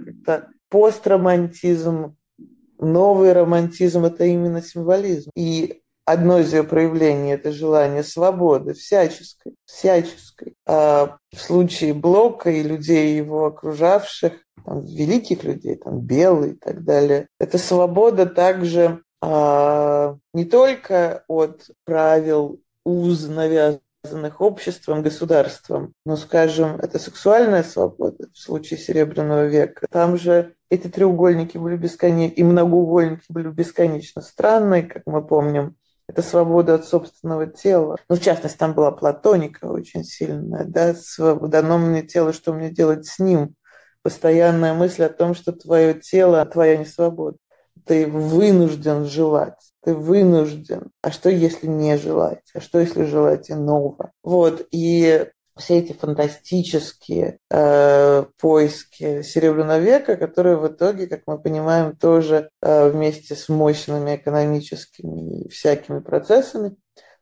постромантизм 0.69 2.15
новый 2.79 3.33
романтизм– 3.33 4.05
это 4.05 4.25
именно 4.25 4.61
символизм. 4.61 5.31
И 5.35 5.81
одно 6.05 6.39
из 6.39 6.53
ее 6.53 6.63
проявлений– 6.63 7.31
это 7.33 7.51
желание 7.51 8.03
свободы, 8.03 8.73
всяческой, 8.73 9.55
всяческой. 9.65 10.55
А 10.65 11.17
в 11.31 11.39
случае 11.39 11.93
Блока 11.93 12.49
и 12.49 12.63
людей 12.63 13.17
его 13.17 13.45
окружавших, 13.45 14.33
там, 14.65 14.81
великих 14.81 15.43
людей, 15.43 15.75
там, 15.75 15.99
Белый 15.99 16.51
и 16.51 16.55
так 16.55 16.83
далее, 16.83 17.27
это 17.39 17.57
свобода 17.57 18.25
также 18.25 19.01
а, 19.21 20.17
не 20.33 20.45
только 20.45 21.23
от 21.27 21.69
правил 21.85 22.59
уз, 22.83 23.27
навязанных 23.27 24.39
обществом, 24.39 25.01
государством, 25.01 25.93
но, 26.05 26.15
скажем, 26.15 26.75
это 26.77 26.99
сексуальная 26.99 27.63
свобода 27.63 28.27
в 28.33 28.37
случае 28.37 28.79
Серебряного 28.79 29.45
века. 29.45 29.87
Там 29.89 30.17
же 30.17 30.54
эти 30.69 30.87
треугольники 30.87 31.57
были 31.57 31.77
бесконечны, 31.77 32.33
и 32.33 32.43
многоугольники 32.43 33.25
были 33.29 33.49
бесконечно 33.49 34.21
странные, 34.21 34.83
как 34.83 35.03
мы 35.05 35.25
помним, 35.25 35.75
это 36.07 36.21
свобода 36.21 36.75
от 36.75 36.85
собственного 36.85 37.47
тела. 37.47 37.97
Ну, 38.09 38.15
в 38.15 38.21
частности, 38.21 38.57
там 38.57 38.73
была 38.73 38.91
платоника 38.91 39.65
очень 39.65 40.03
сильная, 40.03 40.63
да, 40.65 40.95
дано 41.17 41.77
мне 41.77 42.03
тело, 42.03 42.31
что 42.31 42.53
мне 42.53 42.69
делать 42.69 43.05
с 43.05 43.19
ним. 43.19 43.55
Постоянная 44.03 44.75
мысль 44.75 45.03
о 45.03 45.09
том, 45.09 45.33
что 45.33 45.51
твое 45.51 45.95
тело, 45.95 46.45
твоя 46.45 46.77
не 46.77 46.85
свобода. 46.85 47.37
Ты 47.85 48.05
вынужден 48.05 49.05
желать, 49.05 49.59
ты 49.83 49.95
вынужден. 49.95 50.91
А 51.01 51.09
что, 51.09 51.29
если 51.29 51.65
не 51.65 51.97
желать? 51.97 52.43
А 52.53 52.61
что, 52.61 52.79
если 52.79 53.03
желать 53.05 53.49
иного? 53.49 54.11
Вот, 54.23 54.67
и 54.71 55.27
все 55.57 55.79
эти 55.79 55.93
фантастические 55.93 57.39
э, 57.49 58.25
поиски 58.39 59.21
Серебряного 59.21 59.79
века, 59.79 60.17
которые 60.17 60.57
в 60.57 60.67
итоге, 60.67 61.07
как 61.07 61.21
мы 61.27 61.39
понимаем, 61.39 61.95
тоже 61.95 62.49
э, 62.61 62.89
вместе 62.89 63.35
с 63.35 63.47
мощными 63.47 64.15
экономическими 64.15 65.43
и 65.43 65.49
всякими 65.49 65.99
процессами 65.99 66.75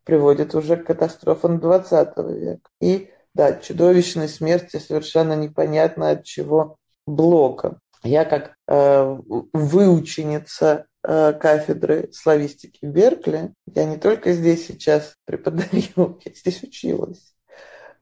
приводят 0.03 0.55
уже 0.55 0.77
к 0.77 0.85
катастрофам 0.87 1.59
20 1.59 2.17
века. 2.29 2.69
И 2.81 3.09
да, 3.33 3.53
чудовищной 3.53 4.27
смерти 4.27 4.77
совершенно 4.77 5.33
непонятно 5.33 6.09
от 6.09 6.23
чего 6.23 6.77
блока. 7.05 7.79
Я 8.03 8.25
как 8.25 8.55
э, 8.67 9.17
выученица 9.53 10.87
э, 11.03 11.33
кафедры 11.33 12.09
славистики 12.11 12.79
в 12.81 12.89
Беркли, 12.89 13.53
я 13.65 13.85
не 13.85 13.97
только 13.97 14.33
здесь 14.33 14.67
сейчас 14.67 15.15
преподаю, 15.25 16.19
я 16.25 16.31
здесь 16.33 16.63
училась. 16.63 17.32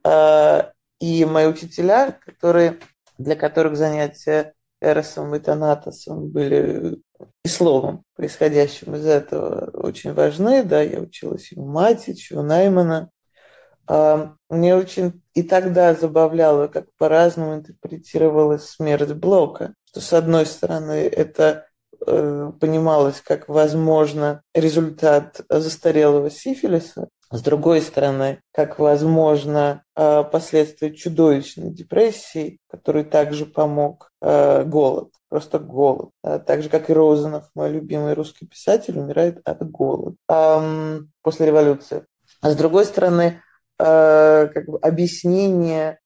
И 0.04 1.26
мои 1.26 1.48
учителя, 1.48 2.18
которые, 2.26 2.78
для 3.18 3.36
которых 3.36 3.76
занятия 3.76 4.54
Эросом 4.82 5.34
и 5.36 5.40
Танатосом 5.40 6.30
были 6.30 7.00
и 7.44 7.48
словом, 7.48 8.04
происходящим 8.16 8.96
из 8.96 9.06
этого, 9.06 9.70
очень 9.74 10.14
важны. 10.14 10.64
Да, 10.64 10.82
я 10.82 11.00
училась 11.00 11.52
и 11.52 11.60
у 11.60 11.66
Матич, 11.66 12.32
и 12.32 12.36
у 12.36 12.42
Наймана. 12.42 13.10
А, 13.88 14.36
мне 14.50 14.76
очень 14.76 15.22
и 15.34 15.44
тогда 15.44 15.94
забавляло, 15.94 16.68
как 16.68 16.88
по-разному 16.98 17.56
интерпретировалась 17.56 18.70
смерть 18.70 19.14
Блока. 19.14 19.74
Что, 19.86 20.02
с 20.02 20.14
одной 20.14 20.46
стороны, 20.46 21.08
это 21.08 21.68
э, 22.06 22.52
понималось 22.60 23.22
как, 23.22 23.50
возможно, 23.50 24.42
результат 24.54 25.42
застарелого 25.50 26.30
сифилиса, 26.30 27.10
с 27.32 27.42
другой 27.42 27.82
стороны, 27.82 28.42
как 28.52 28.78
возможно 28.78 29.84
э, 29.96 30.24
последствия 30.24 30.94
чудовищной 30.94 31.72
депрессии, 31.72 32.60
который 32.70 33.04
также 33.04 33.46
помог 33.46 34.12
э, 34.22 34.64
голод, 34.66 35.10
просто 35.30 35.60
голод. 35.60 36.10
А 36.24 36.40
так 36.40 36.62
же, 36.62 36.70
как 36.70 36.90
и 36.90 36.94
Розанов, 36.94 37.50
мой 37.56 37.72
любимый 37.72 38.14
русский 38.14 38.46
писатель, 38.46 39.00
умирает 39.00 39.40
от 39.46 39.70
голода 39.70 40.18
после 41.22 41.46
революции. 41.46 42.06
А 42.42 42.52
с 42.52 42.56
другой 42.56 42.86
стороны, 42.86 43.42
э, 43.80 44.48
как 44.54 44.66
бы 44.66 44.78
объяснение 44.80 46.00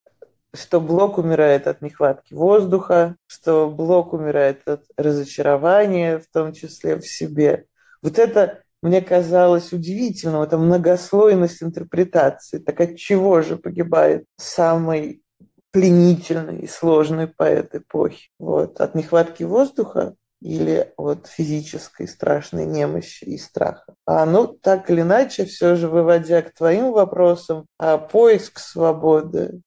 что 0.55 0.79
Блок 0.79 1.17
умирает 1.17 1.67
от 1.67 1.82
нехватки 1.82 2.34
воздуха, 2.34 3.17
что 3.27 3.70
Блок 3.70 4.13
умирает 4.13 4.65
от 4.67 4.84
разочарования, 4.96 6.20
в 6.20 6.27
том 6.32 6.53
числе 6.53 6.96
в 6.96 7.05
себе. 7.05 7.65
Вот 8.01 8.20
это 8.20 8.62
мне 8.86 9.01
казалось 9.01 9.74
удивительным, 9.74 10.44
это 10.44 10.60
многослойность 10.60 11.63
интерпретации. 11.63 12.60
Так 12.60 12.80
от 12.82 12.98
чего 12.98 13.42
же 13.42 13.58
погибает 13.58 14.25
самый 14.38 15.24
пленительный 15.72 16.60
и 16.60 16.68
сложный 16.68 17.25
поэт 17.25 17.74
эпохи? 17.74 18.30
Вот, 18.38 18.80
от 18.80 18.94
нехватки 18.94 19.42
воздуха 19.42 20.13
или 20.39 20.94
от 20.98 21.25
физической 21.25 22.08
страшной 22.08 22.68
немощи 22.68 23.24
и 23.24 23.39
страха. 23.39 23.96
А 24.06 24.24
ну, 24.27 24.46
так 24.46 24.92
или 24.92 25.01
иначе, 25.01 25.46
все 25.46 25.75
же 25.75 25.88
выводя 25.88 26.44
к 26.44 26.54
твоим 26.54 26.92
вопросам, 26.92 27.65
а 27.80 27.98
поиск 27.98 28.60
свободы 28.60 29.62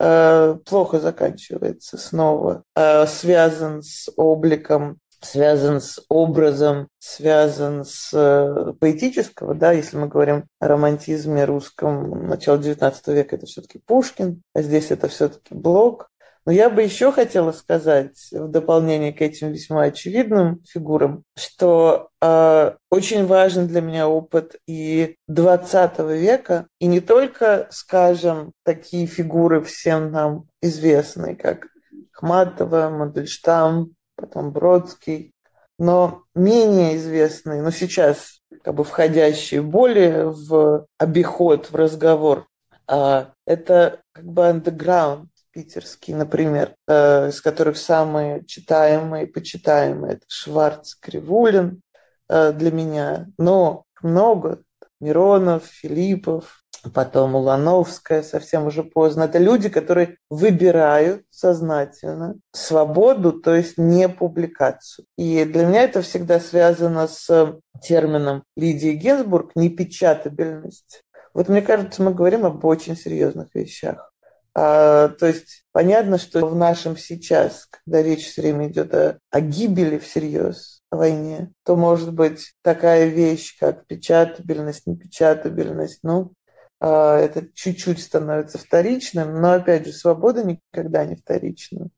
э, 0.00 0.56
плохо 0.68 0.98
заканчивается 0.98 1.96
снова, 1.96 2.64
э, 2.74 3.06
связан 3.06 3.84
с 3.84 4.10
обликом 4.16 4.98
связан 5.24 5.80
с 5.80 6.00
образом, 6.08 6.88
связан 6.98 7.84
с 7.84 8.10
э, 8.12 8.72
поэтического, 8.78 9.54
да, 9.54 9.72
если 9.72 9.96
мы 9.96 10.08
говорим 10.08 10.44
о 10.60 10.68
романтизме 10.68 11.44
русском 11.44 12.26
начала 12.28 12.58
XIX 12.58 12.94
века, 13.14 13.36
это 13.36 13.46
все-таки 13.46 13.80
Пушкин, 13.84 14.42
а 14.54 14.62
здесь 14.62 14.90
это 14.90 15.08
все-таки 15.08 15.54
Блок. 15.54 16.08
Но 16.46 16.52
я 16.52 16.68
бы 16.68 16.82
еще 16.82 17.10
хотела 17.10 17.52
сказать, 17.52 18.18
в 18.30 18.48
дополнение 18.48 19.14
к 19.14 19.22
этим 19.22 19.52
весьма 19.52 19.84
очевидным 19.84 20.62
фигурам, 20.68 21.24
что 21.38 22.10
э, 22.20 22.74
очень 22.90 23.26
важен 23.26 23.66
для 23.66 23.80
меня 23.80 24.08
опыт 24.08 24.56
и 24.66 25.16
XX 25.30 26.18
века, 26.18 26.66
и 26.78 26.86
не 26.86 27.00
только, 27.00 27.66
скажем, 27.70 28.52
такие 28.62 29.06
фигуры 29.06 29.62
всем 29.62 30.12
нам 30.12 30.44
известные, 30.60 31.34
как 31.34 31.68
Хматова, 32.12 32.90
Мандельштам, 32.90 33.93
потом 34.16 34.52
Бродский, 34.52 35.32
но 35.78 36.24
менее 36.34 36.96
известные, 36.96 37.62
но 37.62 37.70
сейчас 37.70 38.40
как 38.62 38.74
бы 38.74 38.84
входящие 38.84 39.62
более 39.62 40.30
в 40.30 40.86
обиход, 40.98 41.70
в 41.70 41.74
разговор, 41.74 42.46
а, 42.86 43.32
это 43.46 44.00
как 44.12 44.24
бы 44.24 44.46
андеграунд 44.46 45.30
питерский, 45.54 46.14
например, 46.14 46.74
э, 46.88 47.28
из 47.28 47.40
которых 47.40 47.76
самые 47.76 48.44
читаемые, 48.44 49.28
почитаемые 49.28 50.14
это 50.14 50.24
Шварц, 50.26 50.94
Кривулин 50.96 51.80
э, 52.28 52.52
для 52.52 52.72
меня, 52.72 53.28
но 53.38 53.84
много 54.02 54.62
Миронов, 55.00 55.66
Филиппов, 55.66 56.63
потом 56.90 57.34
Улановская, 57.34 58.22
совсем 58.22 58.66
уже 58.66 58.82
поздно. 58.82 59.24
Это 59.24 59.38
люди, 59.38 59.68
которые 59.68 60.18
выбирают 60.30 61.24
сознательно 61.30 62.36
свободу, 62.52 63.32
то 63.32 63.54
есть 63.54 63.78
не 63.78 64.08
публикацию. 64.08 65.06
И 65.16 65.44
для 65.44 65.66
меня 65.66 65.82
это 65.82 66.02
всегда 66.02 66.40
связано 66.40 67.08
с 67.08 67.58
термином 67.82 68.44
Лидии 68.56 68.92
Гинзбург 68.92 69.52
«непечатабельность». 69.54 71.02
Вот 71.32 71.48
мне 71.48 71.62
кажется, 71.62 72.02
мы 72.02 72.14
говорим 72.14 72.46
об 72.46 72.64
очень 72.64 72.96
серьезных 72.96 73.48
вещах. 73.54 74.12
А, 74.56 75.08
то 75.08 75.26
есть 75.26 75.64
понятно, 75.72 76.16
что 76.16 76.46
в 76.46 76.54
нашем 76.54 76.96
сейчас, 76.96 77.66
когда 77.66 78.02
речь 78.02 78.26
все 78.26 78.42
время 78.42 78.68
идет 78.68 78.94
о, 78.94 79.18
о 79.30 79.40
гибели 79.40 79.98
всерьез, 79.98 80.82
о 80.90 80.96
войне, 80.96 81.50
то 81.64 81.74
может 81.74 82.12
быть 82.12 82.54
такая 82.62 83.06
вещь, 83.06 83.58
как 83.58 83.86
печатабельность, 83.86 84.86
непечатабельность, 84.86 85.98
ну, 86.04 86.32
это 86.80 87.48
чуть-чуть 87.54 88.02
становится 88.02 88.58
вторичным, 88.58 89.40
но 89.40 89.52
опять 89.52 89.86
же, 89.86 89.92
свобода 89.92 90.44
никогда 90.44 91.04
не 91.04 91.16
вторична. 91.16 91.88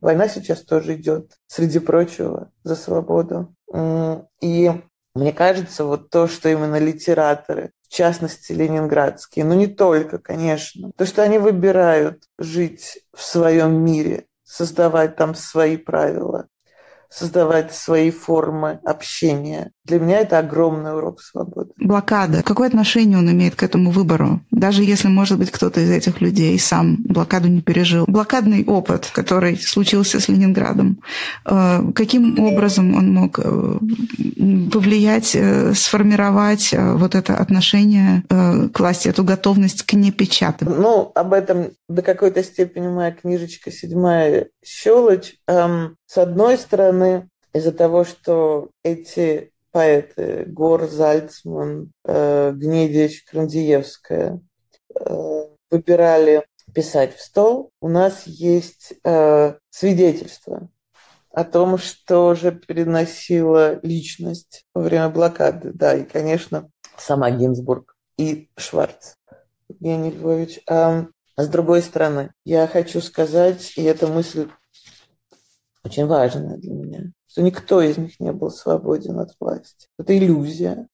Война 0.00 0.28
сейчас 0.28 0.62
тоже 0.62 0.94
идет, 0.94 1.32
среди 1.46 1.78
прочего, 1.78 2.52
за 2.62 2.76
свободу. 2.76 3.54
И 4.40 4.70
мне 5.14 5.32
кажется, 5.32 5.84
вот 5.84 6.10
то, 6.10 6.28
что 6.28 6.48
именно 6.48 6.78
литераторы, 6.78 7.72
в 7.82 7.88
частности, 7.88 8.52
ленинградские, 8.52 9.44
но 9.44 9.54
не 9.54 9.66
только, 9.66 10.18
конечно, 10.18 10.92
то, 10.96 11.06
что 11.06 11.22
они 11.22 11.38
выбирают 11.38 12.24
жить 12.38 12.98
в 13.14 13.22
своем 13.22 13.82
мире, 13.84 14.26
создавать 14.44 15.16
там 15.16 15.34
свои 15.34 15.76
правила, 15.76 16.48
создавать 17.08 17.74
свои 17.74 18.10
формы 18.10 18.80
общения. 18.84 19.72
Для 19.86 20.00
меня 20.00 20.18
это 20.20 20.38
огромный 20.40 20.96
урок 20.96 21.20
свободы. 21.20 21.70
Блокада. 21.76 22.42
Какое 22.42 22.66
отношение 22.66 23.18
он 23.18 23.30
имеет 23.30 23.54
к 23.54 23.62
этому 23.62 23.90
выбору? 23.90 24.40
Даже 24.50 24.82
если, 24.82 25.06
может 25.06 25.38
быть, 25.38 25.52
кто-то 25.52 25.80
из 25.80 25.90
этих 25.90 26.20
людей 26.20 26.58
сам 26.58 26.96
блокаду 27.04 27.48
не 27.48 27.62
пережил. 27.62 28.04
Блокадный 28.08 28.64
опыт, 28.64 29.08
который 29.12 29.56
случился 29.56 30.18
с 30.18 30.28
Ленинградом, 30.28 31.00
э, 31.44 31.82
каким 31.94 32.38
образом 32.40 32.96
он 32.96 33.12
мог 33.12 33.38
э, 33.38 33.78
повлиять, 34.72 35.36
э, 35.36 35.72
сформировать 35.74 36.74
вот 36.76 37.14
это 37.14 37.36
отношение 37.36 38.24
к 38.28 38.80
власти, 38.80 39.08
эту 39.08 39.22
готовность 39.22 39.84
к 39.84 39.92
непечатанию? 39.92 40.80
Ну, 40.80 41.12
об 41.14 41.32
этом 41.32 41.70
до 41.88 42.02
какой-то 42.02 42.42
степени 42.42 42.88
моя 42.88 43.12
книжечка 43.12 43.70
«Седьмая 43.70 44.48
щелочь». 44.64 45.34
Эм, 45.46 45.96
с 46.06 46.18
одной 46.18 46.58
стороны, 46.58 47.28
из-за 47.54 47.72
того, 47.72 48.04
что 48.04 48.70
эти 48.82 49.50
поэты 49.76 50.46
Гор, 50.46 50.88
Зальцман, 50.88 51.92
э, 52.06 52.50
Гнедич, 52.54 53.24
Крандиевская 53.24 54.40
э, 54.98 55.42
выбирали 55.70 56.46
писать 56.74 57.14
в 57.14 57.20
стол, 57.20 57.72
у 57.82 57.90
нас 57.90 58.26
есть 58.26 58.94
э, 59.04 59.54
свидетельство 59.68 60.70
о 61.30 61.44
том, 61.44 61.76
что 61.76 62.34
же 62.34 62.52
переносила 62.52 63.78
личность 63.82 64.64
во 64.72 64.80
время 64.80 65.10
блокады. 65.10 65.72
Да, 65.74 65.94
и, 65.94 66.04
конечно, 66.04 66.70
сама 66.96 67.30
Гинзбург 67.30 67.96
и 68.16 68.48
Шварц 68.56 69.16
Евгений 69.68 70.10
Львович. 70.10 70.60
А 70.66 71.04
с 71.36 71.48
другой 71.48 71.82
стороны, 71.82 72.32
я 72.46 72.66
хочу 72.66 73.02
сказать, 73.02 73.74
и 73.76 73.82
эта 73.82 74.06
мысль 74.06 74.48
очень 75.84 76.06
важная 76.06 76.56
для 76.56 76.72
меня, 76.72 77.12
что 77.36 77.42
никто 77.42 77.82
из 77.82 77.98
них 77.98 78.18
не 78.18 78.32
был 78.32 78.50
свободен 78.50 79.18
от 79.18 79.34
власти. 79.38 79.88
Это 79.98 80.16
иллюзия. 80.16 80.88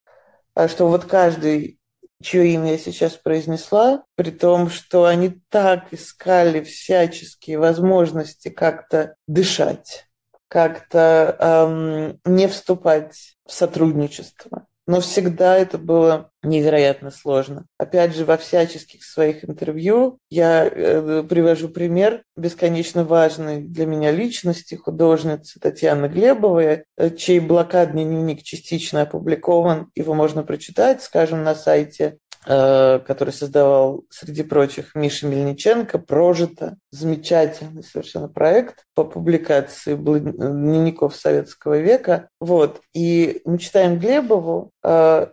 а 0.56 0.66
что 0.66 0.88
вот 0.88 1.04
каждый 1.04 1.78
чье 2.20 2.52
имя 2.54 2.72
я 2.72 2.78
сейчас 2.78 3.12
произнесла, 3.12 4.02
при 4.16 4.32
том, 4.32 4.68
что 4.68 5.04
они 5.04 5.40
так 5.50 5.92
искали 5.92 6.60
всяческие 6.64 7.60
возможности 7.60 8.48
как-то 8.48 9.14
дышать, 9.28 10.08
как-то 10.48 11.36
эм, 11.38 12.20
не 12.24 12.48
вступать 12.48 13.36
в 13.46 13.52
сотрудничество. 13.52 14.66
Но 14.92 15.00
всегда 15.00 15.56
это 15.56 15.78
было 15.78 16.30
невероятно 16.42 17.10
сложно. 17.10 17.64
Опять 17.78 18.14
же, 18.14 18.26
во 18.26 18.36
всяческих 18.36 19.04
своих 19.04 19.42
интервью 19.42 20.18
я 20.28 20.66
э, 20.66 21.24
привожу 21.26 21.70
пример 21.70 22.24
бесконечно 22.36 23.02
важной 23.02 23.62
для 23.62 23.86
меня 23.86 24.10
личности, 24.10 24.74
художницы 24.74 25.58
Татьяны 25.58 26.08
Глебовой, 26.08 26.84
э, 26.98 27.10
чей 27.16 27.40
блокадный 27.40 28.04
дневник 28.04 28.42
частично 28.42 29.00
опубликован. 29.00 29.88
Его 29.94 30.12
можно 30.12 30.42
прочитать, 30.42 31.02
скажем, 31.02 31.42
на 31.42 31.54
сайте 31.54 32.18
который 32.44 33.32
создавал, 33.32 34.04
среди 34.10 34.42
прочих, 34.42 34.94
Миша 34.94 35.26
Мельниченко, 35.26 35.98
«Прожито». 35.98 36.76
Замечательный 36.90 37.84
совершенно 37.84 38.28
проект 38.28 38.84
по 38.94 39.04
публикации 39.04 39.94
дневников 39.94 41.14
советского 41.14 41.78
века. 41.78 42.28
Вот. 42.40 42.80
И 42.94 43.42
мы 43.44 43.58
читаем 43.58 43.98
Глебову 43.98 44.72
э, 44.82 45.26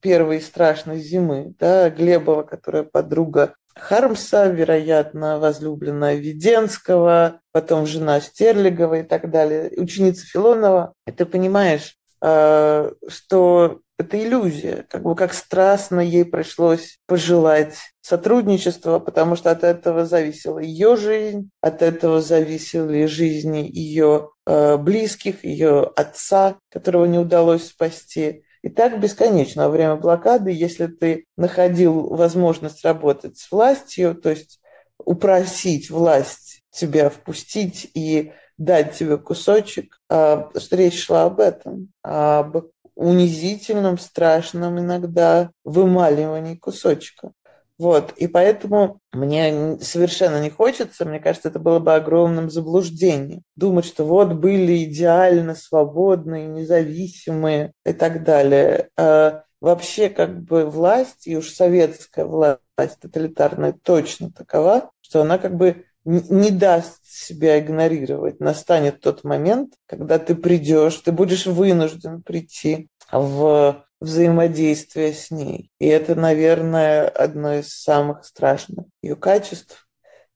«Первой 0.00 0.40
страшной 0.40 1.00
зимы». 1.00 1.54
Да, 1.58 1.90
Глебова, 1.90 2.44
которая 2.44 2.84
подруга 2.84 3.54
Хармса, 3.74 4.46
вероятно, 4.46 5.38
возлюбленная 5.38 6.14
Веденского, 6.16 7.40
потом 7.52 7.86
жена 7.86 8.20
Стерлигова 8.20 9.00
и 9.00 9.02
так 9.02 9.30
далее, 9.30 9.72
ученица 9.76 10.26
Филонова. 10.26 10.94
И 11.06 11.12
ты 11.12 11.24
понимаешь, 11.24 11.96
э, 12.22 12.92
что 13.08 13.80
это 14.00 14.22
иллюзия, 14.22 14.86
как 14.88 15.02
бы 15.02 15.14
как 15.14 15.34
страстно 15.34 16.00
ей 16.00 16.24
пришлось 16.24 16.98
пожелать 17.06 17.76
сотрудничества, 18.00 18.98
потому 18.98 19.36
что 19.36 19.50
от 19.50 19.62
этого 19.62 20.06
зависела 20.06 20.58
ее 20.58 20.96
жизнь, 20.96 21.50
от 21.60 21.82
этого 21.82 22.20
зависели 22.20 23.06
жизни 23.06 23.68
ее 23.70 24.30
э, 24.46 24.76
близких, 24.78 25.44
ее 25.44 25.84
отца, 25.94 26.56
которого 26.70 27.04
не 27.04 27.18
удалось 27.18 27.68
спасти. 27.68 28.44
И 28.62 28.68
так 28.68 29.00
бесконечно 29.00 29.64
во 29.64 29.70
время 29.70 29.96
блокады, 29.96 30.50
если 30.50 30.86
ты 30.86 31.26
находил 31.36 32.08
возможность 32.08 32.84
работать 32.84 33.38
с 33.38 33.50
властью, 33.50 34.14
то 34.14 34.30
есть 34.30 34.60
упросить 34.98 35.90
власть 35.90 36.62
тебя 36.70 37.10
впустить 37.10 37.90
и 37.94 38.32
дать 38.58 38.92
тебе 38.92 39.16
кусочек, 39.16 39.98
что 40.08 40.50
речь 40.72 41.02
шла 41.02 41.24
об 41.24 41.40
этом, 41.40 41.88
об 42.02 42.66
унизительном, 43.00 43.98
страшном 43.98 44.78
иногда 44.78 45.50
вымаливании 45.64 46.56
кусочка. 46.56 47.32
Вот, 47.78 48.12
и 48.18 48.26
поэтому 48.26 49.00
мне 49.10 49.78
совершенно 49.80 50.38
не 50.38 50.50
хочется, 50.50 51.06
мне 51.06 51.18
кажется, 51.18 51.48
это 51.48 51.58
было 51.58 51.78
бы 51.78 51.94
огромным 51.94 52.50
заблуждением. 52.50 53.40
Думать, 53.56 53.86
что 53.86 54.04
вот 54.04 54.34
были 54.34 54.84
идеально 54.84 55.54
свободные, 55.54 56.46
независимые 56.46 57.72
и 57.86 57.94
так 57.94 58.22
далее. 58.22 58.90
А 58.98 59.44
вообще 59.62 60.10
как 60.10 60.42
бы 60.42 60.66
власть, 60.66 61.26
и 61.26 61.38
уж 61.38 61.48
советская 61.48 62.26
власть 62.26 62.60
тоталитарная 63.00 63.74
точно 63.82 64.30
такова, 64.30 64.90
что 65.00 65.22
она 65.22 65.38
как 65.38 65.56
бы 65.56 65.86
не 66.04 66.50
даст 66.50 67.04
себя 67.04 67.58
игнорировать. 67.58 68.40
Настанет 68.40 69.00
тот 69.00 69.24
момент, 69.24 69.74
когда 69.86 70.18
ты 70.18 70.34
придешь, 70.34 70.96
ты 70.96 71.12
будешь 71.12 71.46
вынужден 71.46 72.22
прийти 72.22 72.88
в 73.12 73.84
взаимодействие 74.00 75.12
с 75.12 75.30
ней. 75.30 75.70
И 75.78 75.86
это, 75.86 76.14
наверное, 76.14 77.06
одно 77.06 77.56
из 77.56 77.68
самых 77.68 78.24
страшных 78.24 78.86
ее 79.02 79.14
качеств, 79.14 79.86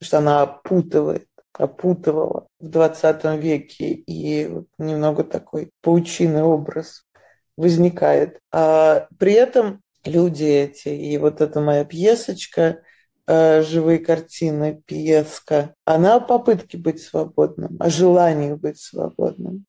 что 0.03 0.19
она 0.19 0.43
опутывает, 0.43 1.27
опутывала 1.55 2.47
в 2.61 2.69
20 2.69 3.25
веке, 3.43 3.93
и 3.93 4.47
вот 4.47 4.67
немного 4.77 5.25
такой 5.25 5.71
паучиный 5.81 6.43
образ 6.43 7.05
возникает. 7.57 8.39
А 8.53 9.07
при 9.19 9.33
этом 9.33 9.81
люди 10.05 10.45
эти, 10.45 10.89
и 10.89 11.17
вот 11.17 11.41
эта 11.41 11.61
моя 11.61 11.85
пьесочка– 11.85 12.81
Э, 13.27 13.63
живые 13.63 14.01
картины, 14.01 14.83
пьеска, 14.85 15.75
она 15.87 16.17
о 16.17 16.21
попытке 16.21 16.77
быть 16.77 17.01
свободным, 17.03 17.77
о 17.81 17.89
желании 17.89 18.53
быть 18.53 18.79
свободным. 18.79 19.65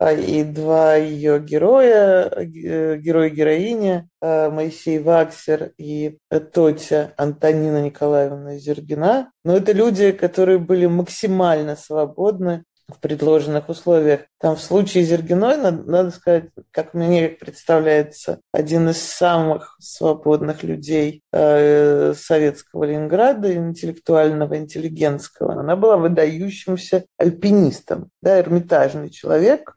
А, 0.00 0.12
и 0.12 0.42
два 0.42 0.96
ее 0.96 1.38
героя, 1.40 2.28
э, 2.28 2.96
герой 2.98 3.30
героиня 3.30 4.08
Моисей 4.20 4.98
Ваксер 4.98 5.72
и 5.78 6.18
Тотя 6.52 7.12
Антонина 7.16 7.82
Николаевна 7.82 8.58
Зергина, 8.58 9.30
но 9.44 9.56
это 9.56 9.72
люди, 9.72 10.10
которые 10.10 10.58
были 10.58 10.86
максимально 10.86 11.76
свободны 11.76 12.64
в 12.88 13.00
предложенных 13.00 13.68
условиях. 13.68 14.22
Там 14.38 14.56
в 14.56 14.60
случае 14.60 15.04
Зергиной, 15.04 15.56
надо, 15.58 15.82
надо 15.84 16.10
сказать, 16.10 16.44
как 16.70 16.94
мне 16.94 17.28
представляется, 17.28 18.40
один 18.52 18.88
из 18.88 19.02
самых 19.02 19.76
свободных 19.78 20.62
людей 20.62 21.22
э, 21.32 22.14
советского 22.14 22.84
Ленинграда, 22.84 23.54
интеллектуального, 23.54 24.56
интеллигентского. 24.56 25.60
Она 25.60 25.76
была 25.76 25.96
выдающимся 25.98 27.04
альпинистом, 27.18 28.10
да, 28.22 28.40
эрмитажный 28.40 29.10
человек, 29.10 29.76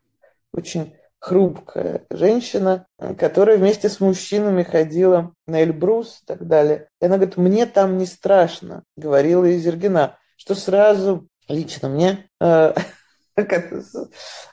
очень 0.54 0.94
хрупкая 1.20 2.06
женщина, 2.10 2.88
которая 3.18 3.58
вместе 3.58 3.90
с 3.90 4.00
мужчинами 4.00 4.64
ходила 4.64 5.34
на 5.46 5.62
Эльбрус 5.62 6.22
и 6.24 6.26
так 6.26 6.48
далее. 6.48 6.88
И 7.00 7.06
она 7.06 7.18
говорит, 7.18 7.38
мне 7.38 7.66
там 7.68 7.98
не 7.98 8.08
страшно, 8.08 8.84
говорила 8.98 9.56
Изергина, 9.56 10.18
что 10.36 10.56
сразу 10.56 11.28
лично 11.48 11.90
мне 11.90 12.28
э, 12.40 12.74
как 13.36 13.72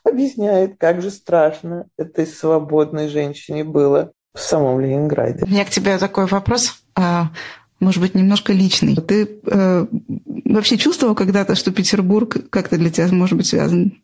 объясняет, 0.04 0.76
как 0.78 1.02
же 1.02 1.10
страшно 1.10 1.86
этой 1.96 2.26
свободной 2.26 3.08
женщине 3.08 3.64
было 3.64 4.12
в 4.34 4.40
самом 4.40 4.80
Ленинграде. 4.80 5.44
У 5.44 5.48
меня 5.48 5.64
к 5.64 5.70
тебе 5.70 5.98
такой 5.98 6.26
вопрос, 6.26 6.82
а, 6.94 7.30
может 7.80 8.00
быть, 8.00 8.14
немножко 8.14 8.52
личный. 8.52 8.96
Ты 8.96 9.40
э, 9.46 9.86
вообще 10.44 10.76
чувствовал 10.76 11.14
когда-то, 11.14 11.54
что 11.54 11.72
Петербург 11.72 12.36
как-то 12.50 12.76
для 12.76 12.90
тебя 12.90 13.08
может 13.08 13.36
быть 13.36 13.46
связан 13.46 14.02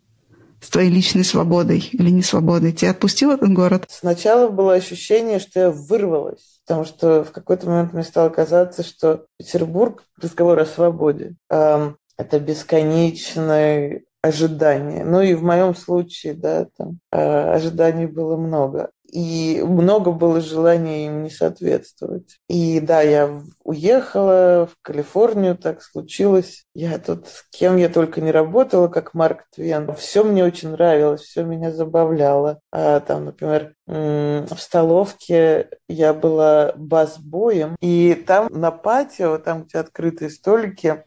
с 0.60 0.70
твоей 0.70 0.90
личной 0.90 1.24
свободой 1.24 1.78
или 1.92 2.10
не 2.10 2.22
свободой? 2.22 2.72
Тебя 2.72 2.92
отпустил 2.92 3.32
этот 3.32 3.52
город? 3.52 3.86
Сначала 3.88 4.48
было 4.48 4.74
ощущение, 4.74 5.38
что 5.38 5.60
я 5.60 5.70
вырвалась, 5.70 6.60
потому 6.66 6.84
что 6.84 7.24
в 7.24 7.32
какой-то 7.32 7.68
момент 7.68 7.92
мне 7.92 8.04
стало 8.04 8.28
казаться, 8.28 8.82
что 8.82 9.26
Петербург– 9.38 10.04
разговор 10.22 10.60
о 10.60 10.66
свободе. 10.66 11.34
Это 11.48 12.38
бесконечный 12.38 14.04
ожидания. 14.24 15.04
Ну 15.04 15.20
и 15.20 15.34
в 15.34 15.42
моем 15.42 15.74
случае, 15.74 16.32
да, 16.32 16.66
там 16.76 16.98
э, 17.12 17.52
ожиданий 17.52 18.06
было 18.06 18.36
много. 18.36 18.90
И 19.12 19.62
много 19.62 20.10
было 20.10 20.40
желания 20.40 21.06
им 21.06 21.22
не 21.22 21.30
соответствовать. 21.30 22.38
И 22.48 22.80
да, 22.80 23.02
я 23.02 23.42
уехала 23.62 24.66
в 24.72 24.76
Калифорнию, 24.82 25.56
так 25.56 25.82
случилось. 25.82 26.64
Я 26.74 26.98
тут 26.98 27.28
с 27.28 27.44
кем 27.50 27.76
я 27.76 27.88
только 27.88 28.22
не 28.22 28.32
работала, 28.32 28.88
как 28.88 29.14
Марк 29.14 29.44
Твен. 29.54 29.94
Все 29.94 30.24
мне 30.24 30.42
очень 30.42 30.70
нравилось, 30.70 31.20
все 31.20 31.44
меня 31.44 31.70
забавляло. 31.70 32.60
А, 32.72 33.00
там, 33.00 33.26
например, 33.26 33.74
в 33.86 34.56
столовке 34.56 35.68
я 35.86 36.14
была 36.14 36.72
бас-боем, 36.74 37.76
и 37.80 38.14
там 38.26 38.48
на 38.50 38.70
патио, 38.72 39.38
там, 39.38 39.64
где 39.64 39.78
открытые 39.78 40.30
столики, 40.30 41.04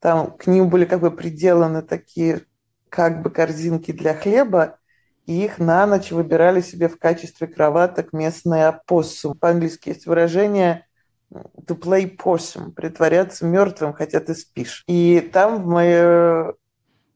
там 0.00 0.36
к 0.36 0.46
ним 0.46 0.68
были 0.68 0.84
как 0.84 1.00
бы 1.00 1.10
приделаны 1.10 1.82
такие 1.82 2.42
как 2.88 3.22
бы 3.22 3.30
корзинки 3.30 3.92
для 3.92 4.14
хлеба, 4.14 4.78
и 5.26 5.44
их 5.44 5.58
на 5.58 5.86
ночь 5.86 6.10
выбирали 6.10 6.60
себе 6.60 6.88
в 6.88 6.98
качестве 6.98 7.46
кроваток 7.46 8.12
местные 8.12 8.66
опоссум. 8.66 9.36
По-английски 9.36 9.90
есть 9.90 10.06
выражение 10.06 10.86
to 11.30 11.78
play 11.78 12.16
possum, 12.16 12.72
притворяться 12.72 13.44
мертвым, 13.44 13.92
хотя 13.92 14.20
ты 14.20 14.34
спишь. 14.34 14.84
И 14.86 15.20
там 15.32 15.62
в 15.62 15.66
мои 15.66 16.52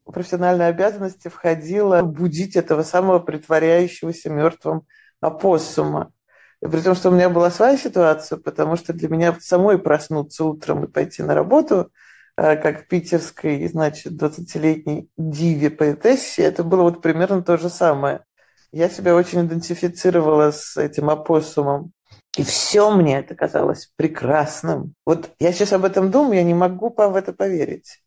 профессиональные 0.05 0.69
обязанности 0.69 1.29
входило 1.29 2.03
будить 2.03 2.57
этого 2.57 2.83
самого 2.83 3.19
притворяющегося 3.19 4.29
мертвым 4.29 4.83
опоссума. 5.21 6.13
При 6.61 6.81
том, 6.81 6.95
что 6.95 7.09
у 7.09 7.13
меня 7.13 7.31
была 7.31 7.51
своя 7.51 7.79
ситуация, 7.79 8.39
потому 8.39 8.77
что 8.77 8.93
для 8.93 9.09
меня 9.09 9.37
самой 9.41 9.79
проснуться 9.79 10.45
утром 10.45 10.85
и 10.85 10.89
пойти 10.89 11.23
на 11.23 11.35
работу– 11.35 11.91
Э, 12.37 12.57
как 12.57 12.89
питерской, 12.89 13.67
значит, 13.69 14.15
20-летней 14.15 15.11
диве 15.17 15.71
поэтессе, 15.71 16.43
это 16.43 16.65
было 16.65 16.83
вот 16.83 17.03
примерно 17.03 17.43
то 17.43 17.59
же 17.59 17.69
самое. 17.69 18.25
Я 18.73 18.89
себя 18.89 19.15
очень 19.15 19.47
идентифицировала 19.47 20.51
с 20.51 20.77
этим 20.79 21.11
опоссумом. 21.11 21.93
И 22.39 22.43
все 22.43 22.91
мне 22.91 23.19
это 23.19 23.35
казалось 23.35 23.93
прекрасным. 23.97 24.95
Вот 25.05 25.31
я 25.39 25.53
сейчас 25.53 25.75
об 25.75 25.85
этом 25.85 26.11
думаю, 26.11 26.37
я 26.37 26.43
не 26.43 26.55
могу 26.55 26.89
в 26.97 27.17
это 27.17 27.35
поверить. 27.35 28.03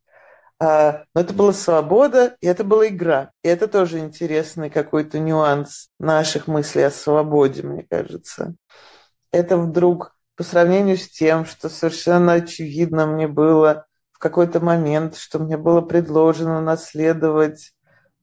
А, 0.59 1.03
но 1.13 1.21
это 1.21 1.33
была 1.33 1.53
свобода, 1.53 2.35
и 2.41 2.47
это 2.47 2.63
была 2.63 2.87
игра. 2.87 3.31
И 3.43 3.47
это 3.47 3.67
тоже 3.67 3.99
интересный 3.99 4.71
какой-то 4.71 5.19
нюанс 5.19 5.89
наших 5.99 6.47
мыслей 6.47 6.83
о 6.83 6.91
свободе, 6.91 7.61
мне 7.61 7.85
кажется. 7.87 8.55
Это 9.31 9.57
вдруг 9.57 10.15
по 10.35 10.43
сравнению 10.43 10.97
с 10.97 11.07
тем, 11.07 11.45
что 11.45 11.69
совершенно 11.69 12.33
очевидно 12.33 13.05
мне 13.05 13.27
было 13.27 13.85
в 13.93 13.94
какой-то 14.25 14.59
момент, 14.59 15.17
что 15.17 15.37
мне 15.37 15.55
было 15.55 15.81
предложено 15.81 16.59
наследовать 16.59 17.73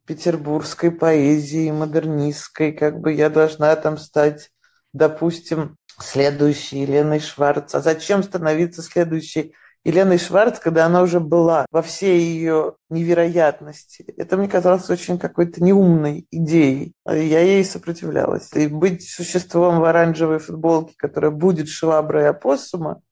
петербургской 0.05 0.91
поэзии, 0.91 1.71
модернистской, 1.71 2.73
как 2.73 2.99
бы 2.99 3.13
я 3.13 3.31
должна 3.31 3.77
там 3.77 3.97
стать, 3.99 4.51
допустим, 4.93 5.77
следующей 6.01 6.81
Еленой 6.81 7.21
Шварц. 7.21 7.77
А 7.77 7.81
зачем 7.81 8.25
становиться 8.25 8.83
следующей 8.83 9.55
Еленой 9.85 10.19
Шварц, 10.19 10.59
когда 10.59 10.87
она 10.87 11.03
уже 11.03 11.21
была 11.21 11.67
во 11.71 11.83
всей 11.83 12.19
ее 12.19 12.75
невероятности. 12.91 14.05
Это 14.17 14.37
мне 14.37 14.49
казалось 14.49 14.91
очень 14.91 15.21
какой-то 15.21 15.63
неумной 15.63 16.27
идеей. 16.33 16.95
Я 17.07 17.43
ей 17.43 17.65
сопротивлялась. 17.65 18.53
И 18.55 18.67
быть 18.67 19.09
существом 19.09 19.79
в 19.79 19.85
оранжевой 19.85 20.41
футболке, 20.41 20.95
которая 20.97 21.31
будет 21.31 21.69
шваброй 21.69 22.29
опоссума, 22.29 23.03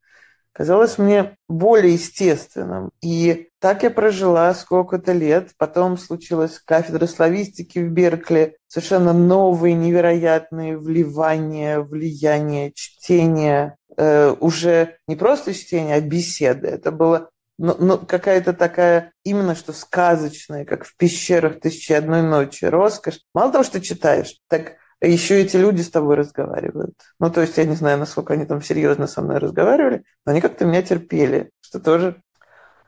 казалось 0.53 0.99
мне 0.99 1.37
более 1.49 1.95
естественным. 1.95 2.91
И 3.03 3.49
так 3.61 3.83
я 3.83 3.91
прожила 3.91 4.53
сколько-то 4.55 5.13
лет. 5.13 5.51
Потом 5.59 5.99
случилась 5.99 6.61
кафедра 6.65 7.07
славистики 7.07 7.79
в 7.79 7.91
Беркли. 7.91 8.57
Совершенно 8.67 9.13
новые, 9.13 9.75
невероятные 9.75 10.79
вливания, 10.79 11.81
влияния, 11.81 12.73
чтения. 12.75 13.77
Э, 13.97 14.35
уже 14.39 14.97
не 15.07 15.17
просто 15.17 15.55
чтение, 15.55 15.97
а 15.97 16.01
беседы. 16.01 16.69
Это 16.69 16.91
было 16.93 17.31
ну, 17.63 17.77
ну, 17.79 17.99
какая-то 17.99 18.55
такая 18.55 19.13
именно 19.23 19.55
что 19.55 19.75
сказочная, 19.75 20.65
как 20.65 20.87
в 20.87 20.97
пещерах 20.97 21.61
«Тысячи 21.61 21.93
одной 21.93 22.23
ночи», 22.23 22.65
роскошь. 22.65 23.21
Мало 23.35 23.53
того, 23.53 23.65
что 23.65 23.83
читаешь, 23.83 24.39
так 24.49 24.77
еще 25.01 25.41
эти 25.41 25.57
люди 25.57 25.81
с 25.81 25.91
тобой 25.91 26.17
разговаривают. 26.17 26.95
Ну, 27.19 27.31
то 27.31 27.41
есть 27.41 27.57
я 27.57 27.65
не 27.65 27.75
знаю, 27.75 27.99
насколько 27.99 28.35
они 28.35 28.45
там 28.45 28.63
серьезно 28.63 29.07
со 29.07 29.23
мной 29.23 29.39
разговаривали, 29.39 30.05
но 30.27 30.33
они 30.33 30.41
как-то 30.41 30.65
меня 30.65 30.83
терпели, 30.83 31.51
что 31.61 31.81
тоже 31.81 32.23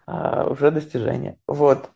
а, 0.06 0.44
уже 0.44 0.70
достижение. 0.70 1.38
Вот. 1.46 1.90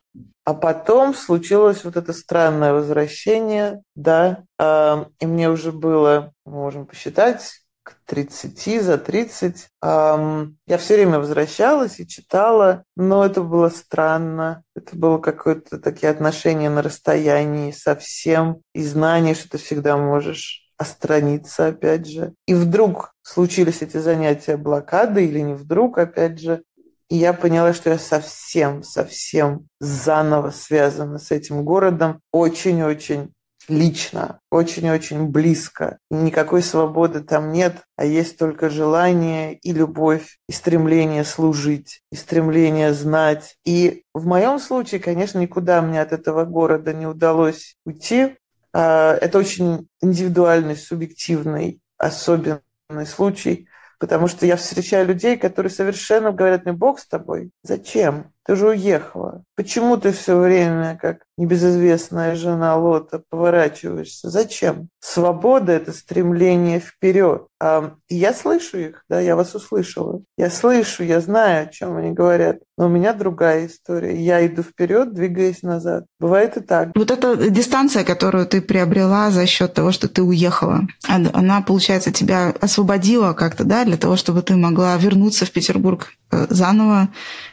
А 0.44 0.54
потом 0.54 1.14
случилось 1.14 1.84
вот 1.84 1.96
это 1.96 2.12
странное 2.12 2.72
возвращение, 2.72 3.82
да, 3.94 4.44
а, 4.58 5.08
и 5.18 5.26
мне 5.26 5.50
уже 5.50 5.72
было, 5.72 6.32
мы 6.44 6.52
можем 6.52 6.86
посчитать, 6.86 7.65
к 7.86 7.94
30, 8.04 8.82
за 8.82 8.98
30. 8.98 9.68
Эм, 9.80 10.58
я 10.66 10.76
все 10.76 10.94
время 10.94 11.20
возвращалась 11.20 12.00
и 12.00 12.08
читала, 12.08 12.82
но 12.96 13.24
это 13.24 13.42
было 13.42 13.68
странно. 13.68 14.64
Это 14.74 14.96
было 14.96 15.18
какое-то 15.18 15.78
такие 15.78 16.10
отношения 16.10 16.68
на 16.68 16.82
расстоянии 16.82 17.70
совсем, 17.70 18.60
и 18.74 18.82
знание, 18.82 19.36
что 19.36 19.50
ты 19.50 19.58
всегда 19.58 19.96
можешь 19.96 20.68
остраниться, 20.76 21.68
опять 21.68 22.08
же. 22.08 22.34
И 22.46 22.54
вдруг 22.54 23.12
случились 23.22 23.82
эти 23.82 23.98
занятия 23.98 24.56
блокады, 24.56 25.24
или 25.24 25.38
не 25.38 25.54
вдруг, 25.54 25.98
опять 25.98 26.40
же, 26.40 26.64
и 27.08 27.16
я 27.16 27.32
поняла, 27.32 27.72
что 27.72 27.90
я 27.90 27.98
совсем, 27.98 28.82
совсем 28.82 29.68
заново 29.78 30.50
связана 30.50 31.18
с 31.20 31.30
этим 31.30 31.64
городом. 31.64 32.20
Очень-очень 32.32 33.32
лично, 33.68 34.40
очень-очень 34.50 35.28
близко. 35.28 35.98
Никакой 36.10 36.62
свободы 36.62 37.20
там 37.20 37.52
нет, 37.52 37.82
а 37.96 38.04
есть 38.04 38.38
только 38.38 38.70
желание 38.70 39.54
и 39.54 39.72
любовь, 39.72 40.38
и 40.48 40.52
стремление 40.52 41.24
служить, 41.24 42.02
и 42.10 42.16
стремление 42.16 42.92
знать. 42.92 43.56
И 43.64 44.04
в 44.14 44.26
моем 44.26 44.58
случае, 44.58 45.00
конечно, 45.00 45.38
никуда 45.38 45.82
мне 45.82 46.00
от 46.00 46.12
этого 46.12 46.44
города 46.44 46.92
не 46.92 47.06
удалось 47.06 47.76
уйти. 47.84 48.36
А, 48.72 49.14
это 49.14 49.38
очень 49.38 49.88
индивидуальный, 50.00 50.76
субъективный, 50.76 51.80
особенный 51.98 52.60
случай, 53.06 53.68
потому 53.98 54.28
что 54.28 54.46
я 54.46 54.56
встречаю 54.56 55.06
людей, 55.06 55.36
которые 55.36 55.70
совершенно 55.70 56.32
говорят 56.32 56.64
мне, 56.64 56.72
Бог 56.72 56.98
с 56.98 57.06
тобой, 57.06 57.50
зачем? 57.62 58.32
Ты 58.46 58.54
же 58.54 58.68
уехала. 58.68 59.42
Почему 59.56 59.96
ты 59.96 60.12
все 60.12 60.38
время, 60.38 60.96
как 61.00 61.18
небезызвестная 61.36 62.36
жена 62.36 62.76
Лота, 62.76 63.22
поворачиваешься? 63.28 64.30
Зачем? 64.30 64.88
Свобода– 65.00 65.72
это 65.74 65.92
стремление 65.92 66.78
вперед. 66.78 67.46
А, 67.58 67.94
я 68.08 68.34
слышу 68.34 68.78
их, 68.78 69.04
да, 69.08 69.18
я 69.18 69.34
вас 69.34 69.54
услышала. 69.54 70.20
Я 70.36 70.50
слышу, 70.50 71.02
я 71.02 71.20
знаю, 71.20 71.64
о 71.64 71.72
чем 71.72 71.96
они 71.96 72.12
говорят. 72.12 72.58
Но 72.78 72.86
у 72.86 72.88
меня 72.88 73.14
другая 73.14 73.66
история. 73.66 74.14
Я 74.14 74.46
иду 74.46 74.62
вперед, 74.62 75.14
двигаясь 75.14 75.62
назад. 75.62 76.04
Бывает 76.20 76.56
и 76.56 76.60
так. 76.60 76.90
Вот 76.94 77.10
эта 77.10 77.50
дистанция, 77.50 78.04
которую 78.04 78.46
ты 78.46 78.60
приобрела 78.60 79.30
за 79.30 79.46
счет 79.46 79.72
того, 79.74 79.90
что 79.90 80.08
ты 80.08 80.22
уехала, 80.22 80.82
она, 81.08 81.62
получается, 81.62 82.12
тебя 82.12 82.54
освободила 82.60 83.32
как-то, 83.32 83.64
да, 83.64 83.84
для 83.84 83.96
того, 83.96 84.16
чтобы 84.16 84.42
ты 84.42 84.54
могла 84.54 84.96
вернуться 84.96 85.46
в 85.46 85.50
Петербург 85.50 86.12
заново, 86.30 87.08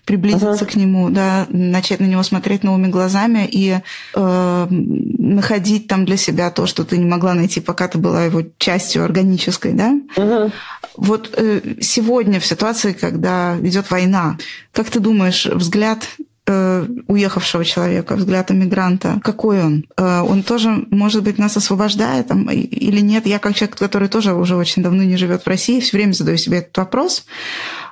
приблизиться 0.06 0.66
uh-huh. 0.66 0.72
к 0.72 0.76
нему, 0.76 1.10
да, 1.10 1.46
начать 1.50 2.00
на 2.00 2.06
него 2.06 2.24
смотреть 2.24 2.64
новыми 2.64 2.88
глазами 2.88 3.48
и 3.50 3.80
э, 4.14 4.68
находить 4.70 5.88
там 5.88 6.06
для 6.06 6.18
себя 6.18 6.50
то, 6.50 6.66
что 6.66 6.84
ты 6.84 6.98
не 6.98 7.06
могла 7.06 7.34
найти, 7.34 7.62
пока 7.62 7.88
ты 7.88 7.98
была 7.98 8.26
его 8.26 8.42
частью 8.58 9.04
органической, 9.04 9.74
да. 9.74 9.94
Uh-huh. 10.16 10.52
Вот 10.98 11.34
э, 11.38 11.76
сегодня 11.82 12.40
в 12.40 12.46
ситуации, 12.46 12.94
когда 12.94 13.58
идет 13.62 13.92
война, 13.92 14.38
как 14.72 14.90
ты 14.90 15.00
думаешь, 15.00 15.46
взгляд 15.46 16.08
э, 16.48 16.86
уехавшего 17.08 17.66
человека, 17.66 18.16
взгляд 18.16 18.52
иммигранта, 18.52 19.20
какой 19.24 19.64
он? 19.64 19.86
Э, 19.98 20.22
он 20.22 20.44
тоже, 20.44 20.86
может 20.90 21.24
быть, 21.24 21.38
нас 21.38 21.58
освобождает 21.58 22.28
там, 22.28 22.50
или 22.50 23.00
нет? 23.00 23.26
Я 23.26 23.40
как 23.40 23.56
человек, 23.56 23.78
который 23.78 24.08
тоже 24.08 24.34
уже 24.34 24.56
очень 24.56 24.84
давно 24.84 25.04
не 25.04 25.18
живет 25.18 25.44
в 25.44 25.48
России, 25.48 25.80
все 25.80 25.98
время 25.98 26.14
задаю 26.14 26.38
себе 26.38 26.60
этот 26.60 26.78
вопрос 26.78 27.26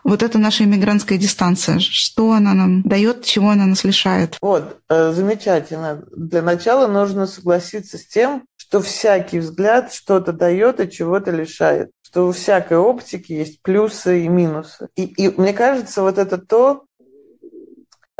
вот 0.04 0.24
эта 0.24 0.38
наша 0.38 0.64
иммигрантская 0.64 1.18
дистанция, 1.18 1.80
что 1.80 2.32
она 2.32 2.54
нам 2.54 2.82
дает, 2.84 3.24
чего 3.24 3.50
она 3.50 3.66
нас 3.66 3.84
лишает? 3.84 4.38
Вот, 4.42 4.78
э, 4.90 5.12
замечательно. 5.12 6.04
Для 6.16 6.42
начала 6.42 6.88
нужно 6.88 7.28
согласиться 7.28 7.98
с 7.98 8.06
тем, 8.06 8.44
что 8.58 8.82
всякий 8.82 9.40
взгляд 9.40 9.94
что-то 9.94 10.32
дает 10.34 10.80
и 10.80 10.90
чего-то 10.90 11.32
лишает. 11.32 11.92
Что 12.04 12.28
у 12.28 12.32
всякой 12.32 12.78
оптики 12.78 13.32
есть 13.32 13.62
плюсы 13.62 14.26
и 14.26 14.28
минусы. 14.28 14.90
И, 14.96 15.04
и 15.04 15.30
мне 15.40 15.54
кажется, 15.54 16.02
вот 16.02 16.18
это 16.18 16.38
то 16.38 16.84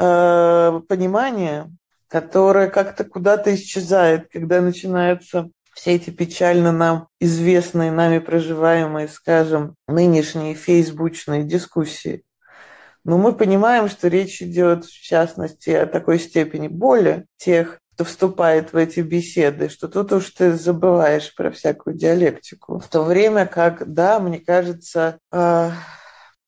э, 0.02 0.82
понимание, 0.88 1.72
которое 2.08 2.70
как-то 2.70 3.04
куда-то 3.04 3.54
исчезает, 3.56 4.28
когда 4.32 4.62
начинается 4.62 5.50
все 5.74 5.96
эти 5.96 6.10
печально 6.10 6.72
нам 6.72 7.08
известные, 7.20 7.92
нами 7.92 8.20
проживаемые, 8.20 9.08
скажем, 9.08 9.76
нынешние 9.88 10.56
фейсбучные 10.56 11.44
дискуссии. 11.44 12.24
Но 13.04 13.18
мы 13.18 13.34
понимаем, 13.34 13.88
что 13.88 14.08
речь 14.10 14.42
идет, 14.42 14.86
в 14.86 15.02
частности, 15.02 15.70
о 15.72 15.88
такой 15.88 16.20
степени 16.20 16.68
боли 16.68 17.26
тех, 17.38 17.80
кто 17.96 18.04
вступает 18.04 18.74
в 18.74 18.78
эти 18.78 19.00
беседы, 19.02 19.70
что 19.70 19.88
тут 19.88 20.12
уж 20.14 20.30
ты 20.32 20.54
забываешь 20.54 21.34
про 21.36 21.52
всякую 21.52 21.96
диалектику. 21.96 22.80
В 22.80 22.88
то 22.88 23.04
время 23.04 23.46
как, 23.46 23.92
да, 23.92 24.20
мне 24.20 24.40
кажется, 24.40 25.20
э, 25.32 25.72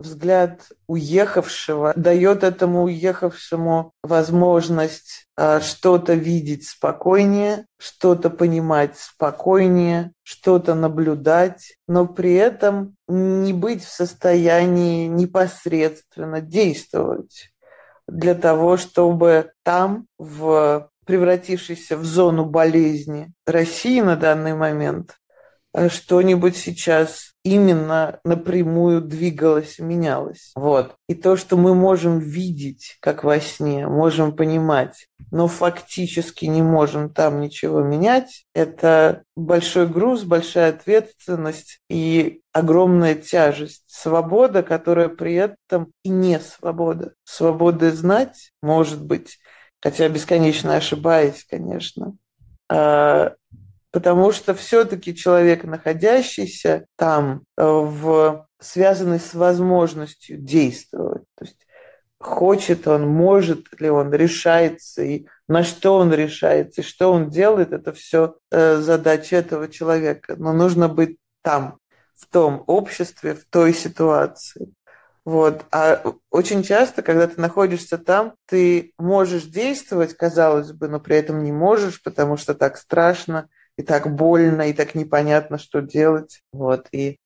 взгляд 0.04 0.70
уехавшего 0.88 1.94
дает 1.96 2.44
этому 2.44 2.84
уехавшему 2.84 3.92
возможность 4.04 5.28
а, 5.36 5.62
что-то 5.62 6.14
видеть 6.14 6.68
спокойнее, 6.68 7.66
что-то 7.78 8.30
понимать 8.30 8.98
спокойнее, 8.98 10.12
что-то 10.24 10.76
наблюдать, 10.76 11.78
но 11.88 12.06
при 12.06 12.34
этом 12.34 12.96
не 13.08 13.54
быть 13.54 13.84
в 13.84 13.92
состоянии 13.92 15.08
непосредственно 15.08 16.42
действовать 16.42 17.50
для 18.08 18.36
того, 18.36 18.78
чтобы 18.78 19.52
там, 19.64 20.08
в 20.18 20.90
превратившейся 21.06 21.98
в 21.98 22.06
зону 22.06 22.46
болезни 22.46 23.34
России 23.46 24.02
на 24.02 24.16
данный 24.16 24.54
момент, 24.54 25.18
а 25.74 25.90
что-нибудь 25.90 26.56
сейчас 26.56 27.33
именно 27.44 28.20
напрямую 28.24 29.02
двигалось 29.02 29.80
и 29.80 29.84
менялось. 29.84 30.52
Вот. 30.56 30.96
И 31.08 31.16
то, 31.16 31.36
что 31.36 31.58
мы 31.58 31.76
можем 31.76 32.20
видеть, 32.20 32.98
как 33.02 33.24
во 33.24 33.40
сне, 33.40 33.88
можем 33.88 34.36
понимать, 34.36 35.08
но 35.32 35.48
фактически 35.48 36.46
не 36.46 36.62
можем 36.62 37.10
там 37.10 37.42
ничего 37.42 37.82
менять, 37.82 38.46
это 38.56 39.24
большой 39.36 39.88
груз, 39.88 40.24
большая 40.24 40.70
ответственность 40.70 41.80
и 41.90 42.42
огромная 42.54 43.16
тяжесть. 43.16 43.84
Свобода, 43.88 44.64
которая 44.64 45.10
при 45.10 45.34
этом 45.34 45.92
и 46.04 46.10
не 46.10 46.40
свобода. 46.40 47.14
Свобода 47.26 47.92
знать, 47.92 48.52
может 48.62 49.04
быть, 49.04 49.40
хотя 49.82 50.08
бесконечно 50.08 50.76
ошибаясь, 50.78 51.46
конечно, 51.50 52.16
а, 52.70 53.34
потому 53.94 54.32
что 54.32 54.56
все-таки 54.56 55.16
человек, 55.16 55.64
находящийся 55.64 56.88
там, 56.98 57.44
э, 57.56 57.64
в, 57.64 58.48
связанный 58.60 59.20
с 59.20 59.36
возможностью 59.36 60.38
действовать, 60.40 61.24
то 61.38 61.46
есть 61.46 61.60
хочет 62.20 62.88
он, 62.88 63.08
может 63.08 63.80
ли 63.80 63.92
он, 63.92 64.12
решается, 64.12 65.04
и 65.04 65.28
на 65.48 65.64
что 65.64 65.98
он 65.98 66.12
решается, 66.12 66.82
и 66.82 66.84
что 66.84 67.14
он 67.14 67.30
делает, 67.30 67.72
это 67.72 67.94
все 67.94 68.38
э, 68.50 68.78
задача 68.78 69.36
этого 69.36 69.68
человека. 69.68 70.36
Но 70.38 70.54
нужно 70.54 70.90
быть 70.90 71.18
там, 71.44 71.78
в 72.16 72.26
том 72.28 72.64
обществе, 72.66 73.36
в 73.36 73.46
той 73.46 73.76
ситуации. 73.76 74.74
Вот. 75.24 75.66
А 75.72 76.04
очень 76.32 76.64
часто, 76.64 77.04
когда 77.04 77.28
ты 77.28 77.40
находишься 77.40 78.00
там, 78.00 78.34
ты 78.48 78.94
можешь 78.98 79.44
действовать, 79.44 80.16
казалось 80.16 80.72
бы, 80.72 80.88
но 80.88 81.00
при 81.00 81.18
этом 81.18 81.44
не 81.44 81.52
можешь, 81.52 82.02
потому 82.02 82.38
что 82.38 82.56
так 82.56 82.78
страшно, 82.78 83.50
и 83.78 83.84
так 83.84 84.14
больно, 84.14 84.70
и 84.70 84.74
так 84.74 84.96
непонятно, 84.96 85.58
что 85.58 85.82
делать. 85.82 86.42
Вот. 86.52 86.88
И 86.92 87.18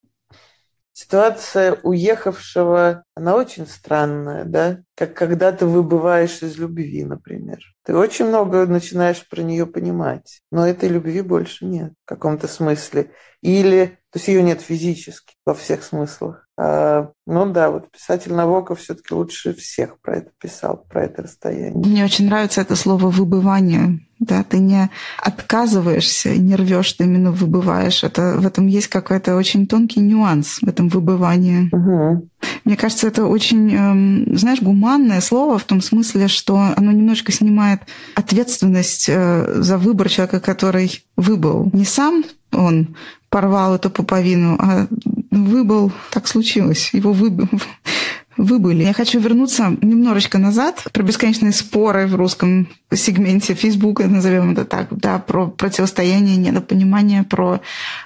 ситуация 0.94 1.74
уехавшего, 1.84 3.04
она 3.16 3.36
очень 3.36 3.68
странная, 3.68 4.46
да? 4.46 4.80
Как 4.96 5.14
когда 5.14 5.52
ты 5.52 5.66
выбываешь 5.66 6.42
из 6.42 6.58
любви, 6.58 7.04
например. 7.04 7.60
Ты 7.84 7.96
очень 7.96 8.26
много 8.26 8.66
начинаешь 8.66 9.28
про 9.30 9.42
нее 9.42 9.68
понимать, 9.68 10.42
но 10.52 10.68
этой 10.68 10.90
любви 10.90 11.22
больше 11.22 11.66
нет 11.66 11.94
в 12.04 12.08
каком-то 12.08 12.48
смысле. 12.48 13.12
Или, 13.42 14.00
то 14.12 14.18
есть 14.18 14.28
ее 14.28 14.42
нет 14.42 14.62
физически 14.62 15.36
во 15.46 15.54
всех 15.54 15.84
смыслах. 15.84 16.47
А, 16.60 17.12
ну 17.28 17.52
да, 17.52 17.70
вот 17.70 17.92
писатель 17.92 18.34
Навоков 18.34 18.80
все-таки 18.80 19.14
лучше 19.14 19.54
всех 19.54 20.00
про 20.02 20.18
это 20.18 20.32
писал, 20.42 20.84
про 20.90 21.04
это 21.04 21.24
расстояние. 21.24 21.74
Мне 21.74 22.04
очень 22.04 22.26
нравится 22.26 22.62
это 22.62 22.76
слово 22.76 23.10
«выбывание». 23.10 24.00
Да, 24.20 24.44
ты 24.44 24.58
не 24.58 24.90
отказываешься, 25.22 26.36
не 26.36 26.56
рвешь, 26.56 26.94
ты 26.94 27.04
именно 27.04 27.32
выбываешь. 27.32 28.04
Это, 28.04 28.38
в 28.40 28.48
этом 28.48 28.66
есть 28.66 28.88
какой-то 28.88 29.36
очень 29.36 29.68
тонкий 29.68 30.00
нюанс 30.00 30.58
в 30.60 30.68
этом 30.68 30.90
выбывании. 30.90 31.70
Угу. 31.72 32.28
Мне 32.64 32.78
кажется, 32.78 33.08
это 33.08 33.26
очень, 33.26 33.72
эм, 33.76 34.36
знаешь, 34.36 34.60
гуманное 34.60 35.22
слово 35.22 35.60
в 35.60 35.66
том 35.66 35.82
смысле, 35.82 36.28
что 36.30 36.58
оно 36.76 36.92
немножко 36.92 37.32
снимает 37.32 37.82
ответственность 38.16 39.06
э, 39.08 39.62
за 39.62 39.78
выбор 39.78 40.10
человека, 40.10 40.40
который 40.40 41.06
выбыл. 41.16 41.70
Не 41.74 41.86
сам 41.86 42.24
он 42.58 42.96
порвал 43.30 43.76
эту 43.76 43.90
пуповину, 43.90 44.58
а 44.60 44.88
выбыл, 45.32 45.92
так 46.12 46.28
случилось, 46.28 46.92
его 46.94 47.12
выбил, 47.12 47.50
выбыли. 48.38 48.84
Я 48.84 48.94
хочу 48.94 49.20
вернуться 49.20 49.76
немножечко 49.82 50.38
назад 50.38 50.84
про 50.94 51.04
бесконечные 51.04 51.52
споры 51.52 52.08
в 52.08 52.16
русском 52.16 52.68
сегменте 52.94 53.54
Фейсбука, 53.54 54.08
назовем 54.08 54.54
это 54.54 54.66
так, 54.66 54.88
да, 54.92 55.20
про 55.20 55.48
противостояние, 55.48 56.38
недопонимание, 56.38 57.24
про, 57.24 57.62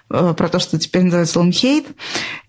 э, 0.10 0.34
про 0.36 0.50
то, 0.50 0.60
что 0.60 0.80
теперь 0.80 1.04
называется 1.04 1.34
словом 1.34 1.52
хейт. 1.52 1.88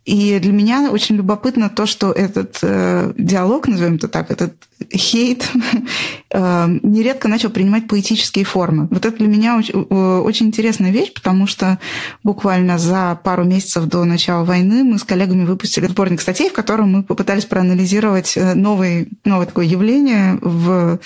И 0.04 0.38
для 0.40 0.52
меня 0.52 0.90
очень 0.90 1.16
любопытно 1.16 1.70
то, 1.70 1.86
что 1.86 2.10
этот 2.10 2.58
э, 2.62 3.12
диалог, 3.16 3.68
назовем 3.68 3.96
это 3.96 4.08
так, 4.08 4.32
этот 4.32 4.54
хейт 4.92 5.48
э, 6.30 6.66
нередко 6.82 7.28
начал 7.28 7.50
принимать 7.50 7.86
поэтические 7.86 8.44
формы. 8.44 8.88
Вот 8.90 9.06
это 9.06 9.16
для 9.16 9.28
меня 9.28 9.56
очень, 9.56 9.86
э, 9.88 10.18
очень 10.18 10.46
интересная 10.46 10.90
вещь, 10.90 11.12
потому 11.14 11.46
что 11.46 11.78
буквально 12.24 12.78
за 12.78 13.16
пару 13.22 13.44
месяцев 13.44 13.84
до 13.84 14.04
начала 14.04 14.44
войны 14.44 14.82
мы 14.82 14.98
с 14.98 15.04
коллегами 15.04 15.44
выпустили 15.44 15.86
сборник 15.86 16.20
статей, 16.20 16.50
в 16.50 16.52
котором 16.52 16.90
мы 16.90 17.02
попытались 17.04 17.44
проанализировать 17.44 18.36
э, 18.36 18.54
новый, 18.54 19.08
новое 19.24 19.46
такое 19.46 19.66
явление 19.66 20.36
в 20.40 20.98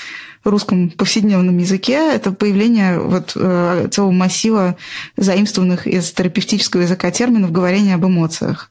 русском 0.50 0.90
повседневном 0.90 1.58
языке 1.58 2.14
это 2.14 2.32
появление 2.32 2.98
вот 2.98 3.32
э, 3.36 3.88
целого 3.90 4.12
массива 4.12 4.76
заимствованных 5.16 5.86
из 5.86 6.12
терапевтического 6.12 6.82
языка 6.82 7.10
терминов 7.10 7.52
говорения 7.52 7.94
об 7.94 8.06
эмоциях. 8.06 8.70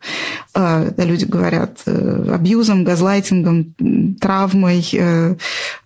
Э, 0.54 0.92
люди 0.98 1.26
говорят 1.26 1.80
э, 1.86 2.32
абьюзом, 2.34 2.84
газлайтингом, 2.84 3.76
травмой, 4.20 4.86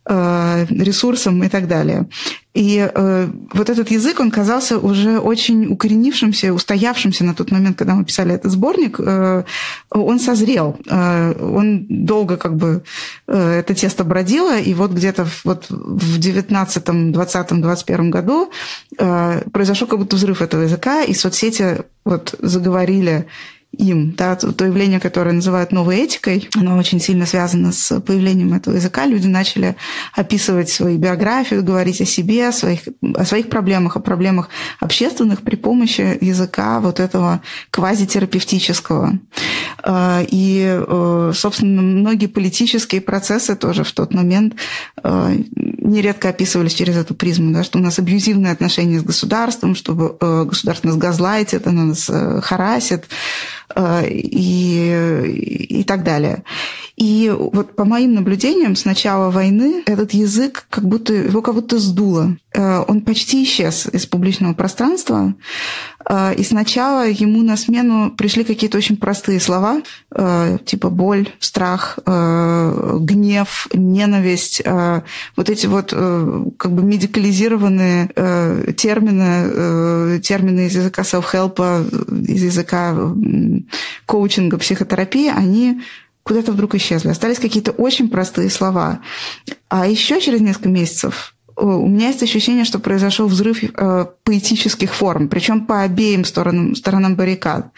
ресурсом 0.06 1.44
и 1.44 1.50
так 1.50 1.68
далее. 1.68 2.08
И 2.60 2.78
э, 2.94 3.28
вот 3.54 3.70
этот 3.70 3.90
язык, 3.90 4.20
он 4.20 4.32
казался 4.32 4.80
уже 4.80 5.20
очень 5.20 5.68
укоренившимся, 5.68 6.54
устоявшимся 6.54 7.24
на 7.24 7.34
тот 7.34 7.52
момент, 7.52 7.78
когда 7.78 7.96
мы 7.96 8.04
писали 8.04 8.36
этот 8.36 8.52
сборник. 8.52 9.00
Э, 9.00 9.46
он 9.90 10.20
созрел. 10.20 10.76
Э, 10.90 11.34
он 11.40 11.86
долго 11.88 12.36
как 12.36 12.58
бы 12.58 12.84
э, 13.28 13.60
это 13.60 13.74
тесто 13.74 14.04
бродило, 14.04 14.60
и 14.60 14.74
вот 14.74 14.92
где-то 14.92 15.26
вот 15.46 15.68
в 15.70 16.20
19, 16.20 17.12
20, 17.14 17.62
21 17.62 18.12
году 18.12 18.52
э, 18.98 19.42
произошел 19.54 19.88
как 19.88 20.00
будто 20.00 20.18
взрыв 20.18 20.42
этого 20.42 20.64
языка, 20.64 21.04
и 21.04 21.14
соцсети 21.14 21.78
вот 22.04 22.36
заговорили 22.40 23.28
им. 23.78 24.14
Да, 24.18 24.36
то 24.36 24.66
явление, 24.66 25.00
которое 25.00 25.32
называют 25.32 25.72
новой 25.72 25.98
этикой, 25.98 26.50
оно 26.56 26.78
очень 26.78 27.00
сильно 27.00 27.26
связано 27.26 27.72
с 27.72 28.00
появлением 28.02 28.54
этого 28.54 28.76
языка. 28.76 29.06
Люди 29.06 29.28
начали 29.28 29.76
описывать 30.14 30.70
свою 30.70 30.98
биографию, 30.98 31.64
говорить 31.64 32.02
о 32.02 32.06
себе, 32.06 32.48
о 32.48 32.52
своих, 32.52 32.82
о 33.16 33.26
своих 33.26 33.50
проблемах, 33.50 33.96
о 33.96 34.00
проблемах 34.00 34.50
общественных 34.80 35.42
при 35.42 35.56
помощи 35.56 36.18
языка 36.20 36.80
вот 36.80 37.00
этого 37.00 37.42
квазитерапевтического. 37.70 39.20
А, 39.84 40.24
и, 40.28 40.66
э, 40.66 41.32
собственно, 41.36 41.82
многие 41.82 42.28
политические 42.28 43.02
процессы 43.02 43.56
тоже 43.56 43.84
в 43.84 43.92
тот 43.92 44.14
момент 44.14 44.56
э, 45.04 45.38
нередко 45.56 46.30
описывались 46.30 46.74
через 46.74 46.98
эту 46.98 47.14
призму, 47.14 47.54
да, 47.54 47.64
что 47.64 47.78
у 47.78 47.82
нас 47.82 48.00
абьюзивные 48.00 48.52
отношения 48.52 49.00
с 49.00 49.04
государством, 49.04 49.76
что 49.76 50.18
э, 50.20 50.46
государство 50.46 50.88
нас 50.88 50.98
газлайтит, 50.98 51.68
оно 51.68 51.86
нас 51.86 52.10
харасит, 52.42 53.06
и, 53.78 55.68
и 55.70 55.84
так 55.84 56.04
далее. 56.04 56.44
И 56.96 57.34
вот 57.34 57.76
по 57.76 57.86
моим 57.86 58.14
наблюдениям 58.14 58.76
с 58.76 58.84
начала 58.84 59.32
войны 59.32 59.84
этот 59.86 60.12
язык 60.12 60.66
как 60.70 60.86
будто 60.86 61.14
его 61.14 61.42
как 61.42 61.56
будто 61.56 61.80
сдуло. 61.80 62.36
Э, 62.60 62.84
он 62.88 63.02
почти 63.02 63.44
исчез 63.44 63.88
из 63.88 64.06
публичного 64.06 64.54
пространства. 64.54 65.34
Э, 66.10 66.36
и 66.36 66.44
сначала 66.44 67.08
ему 67.08 67.42
на 67.42 67.56
смену 67.56 68.12
пришли 68.12 68.44
какие-то 68.44 68.78
очень 68.78 68.98
простые 68.98 69.40
слова, 69.40 69.82
типа 70.66 70.90
боль, 70.90 71.30
страх, 71.40 72.00
гнев, 72.06 73.68
ненависть. 73.74 74.62
Вот 75.36 75.50
эти 75.50 75.68
вот 75.68 75.92
как 75.92 76.72
бы 76.72 76.84
медикализированные 76.84 78.08
термины, 78.76 80.20
термины 80.20 80.68
из 80.68 80.76
языка 80.76 81.04
self-help, 81.04 82.26
из 82.28 82.44
языка 82.44 82.96
коучинга, 84.06 84.58
психотерапии, 84.58 85.30
они 85.30 85.82
куда-то 86.24 86.52
вдруг 86.52 86.76
исчезли. 86.76 87.10
Остались 87.10 87.40
какие-то 87.40 87.72
очень 87.72 88.10
простые 88.10 88.50
слова. 88.50 89.00
А 89.70 89.88
еще 89.88 90.20
через 90.20 90.42
несколько 90.42 90.70
месяцев 90.70 91.36
Э, 91.39 91.39
у 91.60 91.88
меня 91.88 92.08
есть 92.08 92.24
ощущение, 92.24 92.66
что 92.66 92.80
произошел 92.80 93.28
взрыв 93.28 93.64
э, 93.64 94.06
поэтических 94.24 94.94
форм, 94.94 95.28
причем 95.28 95.66
по 95.66 95.82
обеим 95.82 96.24
сторонам, 96.26 96.76
сторонам 96.76 97.16
баррикад. 97.16 97.72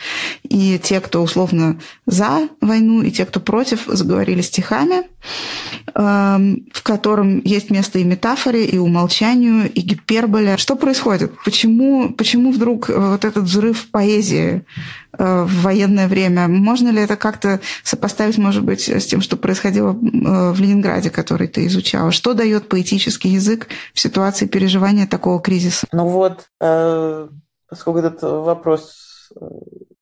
И 0.44 0.80
те, 0.82 1.00
кто 1.00 1.22
условно 1.22 1.80
за 2.06 2.48
войну, 2.62 3.02
и 3.02 3.12
те, 3.12 3.26
кто 3.26 3.39
против, 3.39 3.86
заговорили 3.88 4.41
стихами, 4.41 5.04
э, 5.04 6.56
в 6.74 6.84
котором 6.84 7.41
есть 7.44 7.70
место 7.72 8.00
и 8.00 8.04
метафоре, 8.04 8.65
и 8.65 8.78
умолчанию, 8.78 9.72
и 9.72 9.82
гиперболе. 9.82 10.58
Что 10.58 10.76
происходит? 10.76 11.34
Почему, 11.44 12.13
почему 12.13 12.52
вдруг 12.52 12.89
э, 12.89 12.94
вот 12.94 13.26
этот 13.26 13.46
взрыв 13.46 13.88
поэзии 13.91 14.63
Э, 15.11 15.11
в 15.17 15.62
военное 15.62 16.08
время. 16.08 16.47
Можно 16.47 16.89
ли 16.89 17.02
это 17.02 17.17
как-то 17.17 17.60
сопоставить, 17.84 18.38
может 18.38 18.63
быть, 18.63 18.88
с 18.89 19.06
тем, 19.06 19.21
что 19.21 19.38
происходило 19.38 19.91
э, 19.91 20.52
в 20.52 20.60
Ленинграде, 20.60 21.10
который 21.10 21.47
ты 21.47 21.65
изучала? 21.67 22.12
Что 22.12 22.34
дает 22.34 22.69
поэтический 22.69 23.30
язык 23.30 23.67
в 23.93 24.00
ситуации 24.00 24.45
переживания 24.45 25.08
такого 25.08 25.41
кризиса? 25.41 25.88
Ну 25.91 26.08
вот, 26.08 26.45
э, 26.60 27.28
поскольку 27.67 28.00
этот 28.00 28.21
вопрос, 28.24 29.32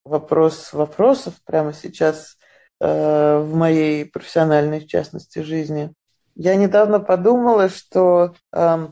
вопрос 0.03 0.73
вопросов 0.73 1.33
прямо 1.45 1.73
сейчас 1.73 2.35
в 2.81 3.49
моей 3.51 4.05
профессиональной, 4.05 4.79
в 4.79 4.87
частности, 4.87 5.39
жизни, 5.39 5.91
я 6.35 6.55
недавно 6.55 7.01
подумала, 7.01 7.67
что 7.67 8.35
в 8.53 8.91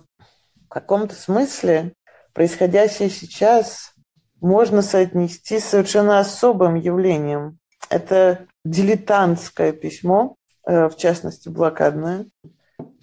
каком-то 0.68 1.16
смысле 1.16 1.94
происходящее 2.34 3.10
сейчас 3.10 3.94
можно 4.42 4.82
соотнести 4.82 5.60
с 5.60 5.66
совершенно 5.66 6.20
особым 6.20 6.76
явлением. 6.76 7.58
Это 7.90 8.48
дилетантское 8.66 9.72
письмо, 9.72 10.36
э, 10.66 10.90
в 10.90 10.98
частности, 10.98 11.50
блокадное, 11.50 12.28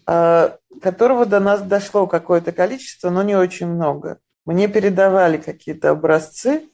э, 0.06 0.50
которого 0.82 1.26
до 1.26 1.40
нас 1.40 1.62
дошло 1.62 2.06
какое-то 2.06 2.52
количество, 2.52 3.10
но 3.10 3.22
не 3.22 3.36
очень 3.36 3.66
много. 3.66 4.18
Мне 4.44 4.68
передавали 4.68 5.38
какие-то 5.38 5.90
образцы, 5.90 6.68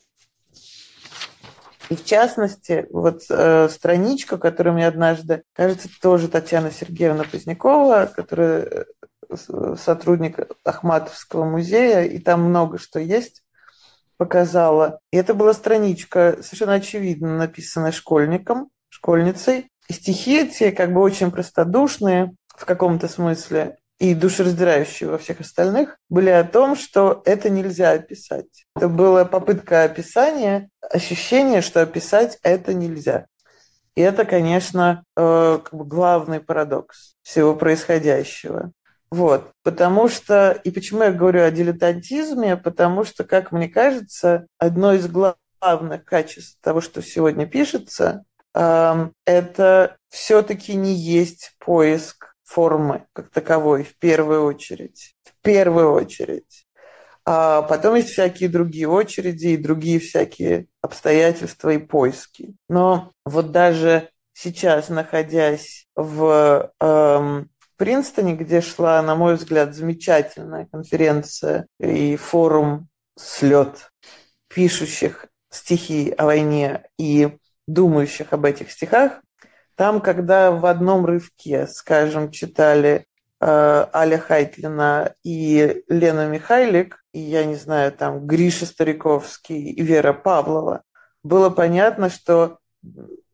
и 1.88 1.96
в 1.96 2.04
частности, 2.04 2.86
вот 2.90 3.22
э, 3.28 3.68
страничка, 3.68 4.38
которую 4.38 4.74
мне 4.74 4.86
однажды, 4.86 5.42
кажется, 5.54 5.88
тоже 6.00 6.28
Татьяна 6.28 6.70
Сергеевна 6.70 7.24
Позднякова, 7.24 8.10
которая 8.14 8.86
э, 9.28 9.76
сотрудник 9.76 10.38
Ахматовского 10.64 11.44
музея, 11.44 12.02
и 12.02 12.18
там 12.18 12.42
много 12.42 12.78
что 12.78 13.00
есть 13.00 13.42
показала. 14.20 15.00
И 15.10 15.16
это 15.16 15.32
была 15.32 15.54
страничка 15.54 16.36
совершенно 16.42 16.74
очевидно 16.74 17.38
написанная 17.38 17.90
школьником, 17.90 18.68
школьницей. 18.90 19.70
стихи 19.90 20.42
эти 20.42 20.72
как 20.72 20.92
бы 20.92 21.00
очень 21.00 21.30
простодушные 21.30 22.32
в 22.54 22.66
каком-то 22.66 23.08
смысле 23.08 23.78
и 23.98 24.14
душераздирающие 24.14 25.08
во 25.08 25.16
всех 25.16 25.40
остальных 25.40 25.96
были 26.10 26.28
о 26.28 26.44
том, 26.44 26.76
что 26.76 27.22
это 27.24 27.48
нельзя 27.48 27.92
описать. 27.92 28.66
Это 28.76 28.88
была 28.88 29.24
попытка 29.24 29.84
описания, 29.84 30.68
ощущение, 30.82 31.62
что 31.62 31.80
описать 31.80 32.38
это 32.42 32.74
нельзя. 32.74 33.24
И 33.94 34.02
это, 34.02 34.26
конечно, 34.26 35.02
э, 35.16 35.60
как 35.64 35.72
бы 35.72 35.86
главный 35.86 36.40
парадокс 36.40 37.14
всего 37.22 37.54
происходящего. 37.54 38.72
Вот, 39.10 39.52
потому 39.64 40.08
что, 40.08 40.52
и 40.52 40.70
почему 40.70 41.02
я 41.02 41.12
говорю 41.12 41.42
о 41.42 41.50
дилетантизме, 41.50 42.56
потому 42.56 43.04
что, 43.04 43.24
как 43.24 43.50
мне 43.50 43.68
кажется, 43.68 44.46
одно 44.56 44.92
из 44.92 45.08
главных 45.08 46.04
качеств 46.04 46.58
того, 46.60 46.80
что 46.80 47.02
сегодня 47.02 47.46
пишется, 47.46 48.24
это 48.54 49.96
все-таки 50.08 50.74
не 50.74 50.94
есть 50.94 51.54
поиск 51.58 52.34
формы 52.44 53.06
как 53.12 53.30
таковой 53.30 53.84
в 53.84 53.96
первую 53.98 54.44
очередь. 54.44 55.14
В 55.22 55.32
первую 55.42 55.92
очередь. 55.92 56.66
А 57.24 57.62
потом 57.62 57.94
есть 57.94 58.10
всякие 58.10 58.48
другие 58.48 58.88
очереди 58.88 59.48
и 59.48 59.56
другие 59.56 60.00
всякие 60.00 60.66
обстоятельства 60.82 61.70
и 61.70 61.78
поиски. 61.78 62.56
Но 62.68 63.12
вот 63.24 63.52
даже 63.52 64.08
сейчас, 64.32 64.88
находясь 64.88 65.86
в 65.94 66.72
эм, 66.80 67.50
Принстоне, 67.80 68.34
где 68.34 68.60
шла, 68.60 69.00
на 69.00 69.14
мой 69.14 69.36
взгляд, 69.36 69.74
замечательная 69.74 70.68
конференция 70.70 71.66
и 71.78 72.14
форум 72.16 72.88
слет 73.18 73.90
пишущих 74.48 75.24
стихи 75.48 76.10
о 76.10 76.26
войне 76.26 76.84
и 76.98 77.38
думающих 77.66 78.34
об 78.34 78.44
этих 78.44 78.70
стихах, 78.70 79.22
там, 79.76 80.02
когда 80.02 80.50
в 80.50 80.66
одном 80.66 81.06
рывке, 81.06 81.66
скажем, 81.68 82.30
читали 82.30 83.06
э, 83.40 83.86
Аля 83.94 84.18
Хайтлина 84.18 85.14
и 85.24 85.82
Лена 85.88 86.28
Михайлик, 86.28 87.02
и, 87.14 87.20
я 87.20 87.46
не 87.46 87.54
знаю, 87.54 87.92
там 87.92 88.26
Гриша 88.26 88.66
Стариковский 88.66 89.70
и 89.70 89.80
Вера 89.80 90.12
Павлова, 90.12 90.82
было 91.22 91.48
понятно, 91.48 92.10
что 92.10 92.58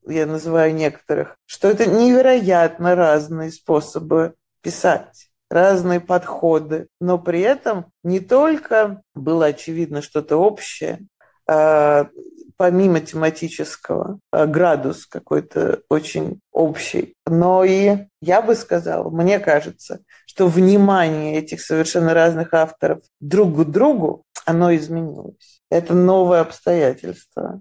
я 0.07 0.26
называю 0.26 0.74
некоторых, 0.74 1.36
что 1.46 1.68
это 1.68 1.86
невероятно 1.86 2.94
разные 2.94 3.50
способы 3.50 4.34
писать, 4.62 5.28
разные 5.50 6.00
подходы, 6.00 6.88
но 7.00 7.18
при 7.18 7.40
этом 7.40 7.86
не 8.02 8.20
только 8.20 9.02
было 9.14 9.46
очевидно 9.46 10.02
что-то 10.02 10.36
общее, 10.36 11.07
а 11.48 12.09
помимо 12.57 13.00
тематического 13.00 14.18
а, 14.32 14.46
градус 14.46 15.07
какой-то 15.07 15.80
очень 15.88 16.40
общий. 16.52 17.14
Но 17.26 17.64
и 17.64 18.07
я 18.20 18.42
бы 18.42 18.54
сказала, 18.54 19.11
мне 19.11 19.38
кажется, 19.38 20.00
что 20.26 20.48
внимание 20.48 21.38
этих 21.38 21.61
совершенно 21.61 22.14
разных 22.14 22.54
авторов 22.54 23.00
друг 23.20 23.57
к 23.57 23.64
другу, 23.64 24.24
оно 24.44 24.74
изменилось. 24.74 25.61
Это 25.70 25.94
новое 25.94 26.40
обстоятельство, 26.40 27.61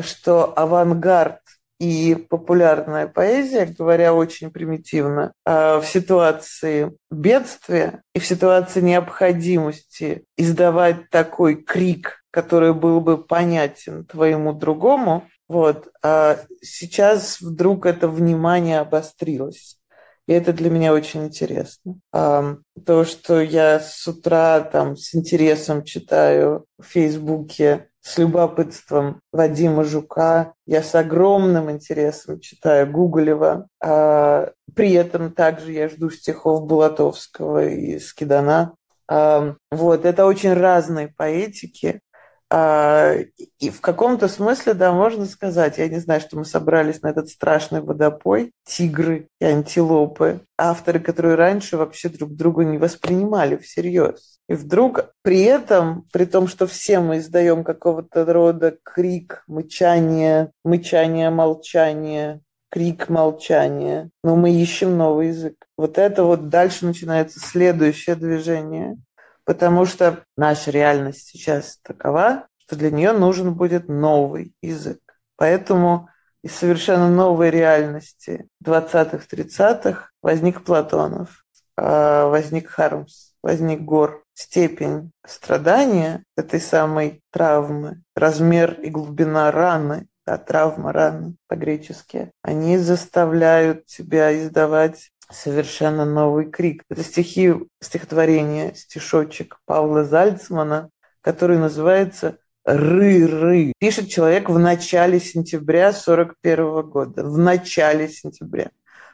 что 0.00 0.56
авангард 0.56 1.40
и 1.78 2.14
популярная 2.14 3.06
поэзия, 3.06 3.66
говоря 3.66 4.14
очень 4.14 4.50
примитивно, 4.50 5.32
а, 5.44 5.80
в 5.80 5.86
ситуации 5.86 6.96
бедствия 7.10 8.02
и 8.14 8.18
в 8.18 8.26
ситуации 8.26 8.80
необходимости 8.80 10.24
издавать 10.36 11.10
такой 11.10 11.56
крик, 11.56 12.24
который 12.30 12.72
был 12.72 13.00
бы 13.00 13.22
понятен 13.22 14.04
твоему 14.04 14.52
другому, 14.52 15.28
вот, 15.48 15.88
а 16.02 16.38
сейчас 16.62 17.40
вдруг 17.40 17.86
это 17.86 18.08
внимание 18.08 18.80
обострилось. 18.80 19.78
И 20.26 20.32
это 20.32 20.52
для 20.52 20.70
меня 20.70 20.92
очень 20.92 21.24
интересно. 21.24 22.00
То, 22.12 23.04
что 23.04 23.40
я 23.40 23.78
с 23.78 24.06
утра 24.08 24.60
там 24.60 24.96
с 24.96 25.14
интересом 25.14 25.84
читаю 25.84 26.66
в 26.78 26.84
Фейсбуке 26.84 27.88
с 28.06 28.18
любопытством 28.18 29.20
Вадима 29.32 29.82
Жука. 29.82 30.54
Я 30.64 30.84
с 30.84 30.94
огромным 30.94 31.72
интересом 31.72 32.38
читаю 32.38 32.88
Гуголева. 32.88 33.66
А, 33.82 34.52
при 34.74 34.92
этом 34.92 35.32
также 35.32 35.72
я 35.72 35.88
жду 35.88 36.10
стихов 36.10 36.66
Булатовского 36.66 37.66
и 37.66 37.98
Скидана. 37.98 38.74
А, 39.08 39.56
вот, 39.72 40.04
это 40.04 40.24
очень 40.24 40.52
разные 40.52 41.12
поэтики. 41.16 42.00
А, 42.48 43.14
и 43.58 43.70
в 43.70 43.80
каком-то 43.80 44.28
смысле, 44.28 44.74
да, 44.74 44.92
можно 44.92 45.26
сказать, 45.26 45.78
я 45.78 45.88
не 45.88 45.98
знаю, 45.98 46.20
что 46.20 46.36
мы 46.36 46.44
собрались 46.44 47.02
на 47.02 47.08
этот 47.08 47.28
страшный 47.28 47.80
водопой, 47.80 48.52
тигры 48.64 49.26
и 49.40 49.44
антилопы, 49.44 50.42
авторы, 50.56 51.00
которые 51.00 51.34
раньше 51.34 51.76
вообще 51.76 52.08
друг 52.08 52.36
друга 52.36 52.64
не 52.64 52.78
воспринимали 52.78 53.56
всерьез. 53.56 54.35
И 54.48 54.54
вдруг 54.54 55.12
при 55.22 55.42
этом, 55.42 56.06
при 56.12 56.24
том, 56.24 56.46
что 56.46 56.66
все 56.66 57.00
мы 57.00 57.18
издаем 57.18 57.64
какого-то 57.64 58.24
рода 58.32 58.78
крик, 58.82 59.42
мычание, 59.48 60.52
мычание, 60.64 61.30
молчание, 61.30 62.40
крик, 62.70 63.08
молчание, 63.08 64.10
но 64.22 64.36
мы 64.36 64.50
ищем 64.52 64.96
новый 64.96 65.28
язык. 65.28 65.56
Вот 65.76 65.98
это 65.98 66.24
вот 66.24 66.48
дальше 66.48 66.86
начинается 66.86 67.40
следующее 67.40 68.14
движение, 68.14 68.98
потому 69.44 69.84
что 69.84 70.24
наша 70.36 70.70
реальность 70.70 71.26
сейчас 71.28 71.78
такова, 71.82 72.46
что 72.58 72.76
для 72.76 72.90
нее 72.90 73.12
нужен 73.12 73.54
будет 73.54 73.88
новый 73.88 74.52
язык. 74.62 75.00
Поэтому 75.36 76.08
из 76.42 76.54
совершенно 76.54 77.10
новой 77.10 77.50
реальности 77.50 78.48
20-30-х 78.64 80.10
возник 80.22 80.62
Платонов, 80.62 81.44
а, 81.76 82.28
возник 82.28 82.68
Хармс, 82.68 83.32
возник 83.46 83.82
Гор. 83.82 84.24
Степень 84.34 85.12
страдания 85.24 86.24
этой 86.36 86.60
самой 86.60 87.22
травмы, 87.30 88.02
размер 88.14 88.78
и 88.82 88.90
глубина 88.90 89.50
раны, 89.50 90.08
да, 90.26 90.36
травма, 90.36 90.92
раны 90.92 91.36
по-гречески, 91.46 92.32
они 92.42 92.76
заставляют 92.76 93.86
тебя 93.86 94.36
издавать 94.36 95.10
совершенно 95.30 96.04
новый 96.04 96.50
крик. 96.50 96.82
Это 96.90 97.02
стихи, 97.04 97.54
стихотворение, 97.80 98.74
стишочек 98.74 99.58
Павла 99.64 100.04
Зальцмана, 100.04 100.90
который 101.22 101.56
называется 101.56 102.38
«Ры-ры». 102.64 103.72
Пишет 103.78 104.08
человек 104.08 104.50
в 104.50 104.58
начале 104.58 105.20
сентября 105.20 105.92
41 105.92 106.82
года. 106.82 107.24
В 107.24 107.38
начале 107.38 108.08
сентября. 108.08 108.70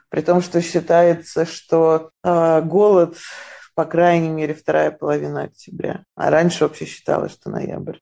При 0.09 0.21
том, 0.21 0.41
что 0.41 0.61
считается, 0.61 1.45
что 1.45 2.11
э, 2.23 2.61
голод, 2.61 3.17
по 3.75 3.85
крайней 3.85 4.29
мере, 4.29 4.53
вторая 4.53 4.91
половина 4.91 5.43
октября. 5.43 6.03
А 6.15 6.29
раньше 6.29 6.65
вообще 6.65 6.85
считалось, 6.85 7.33
что 7.33 7.49
ноябрь. 7.49 7.97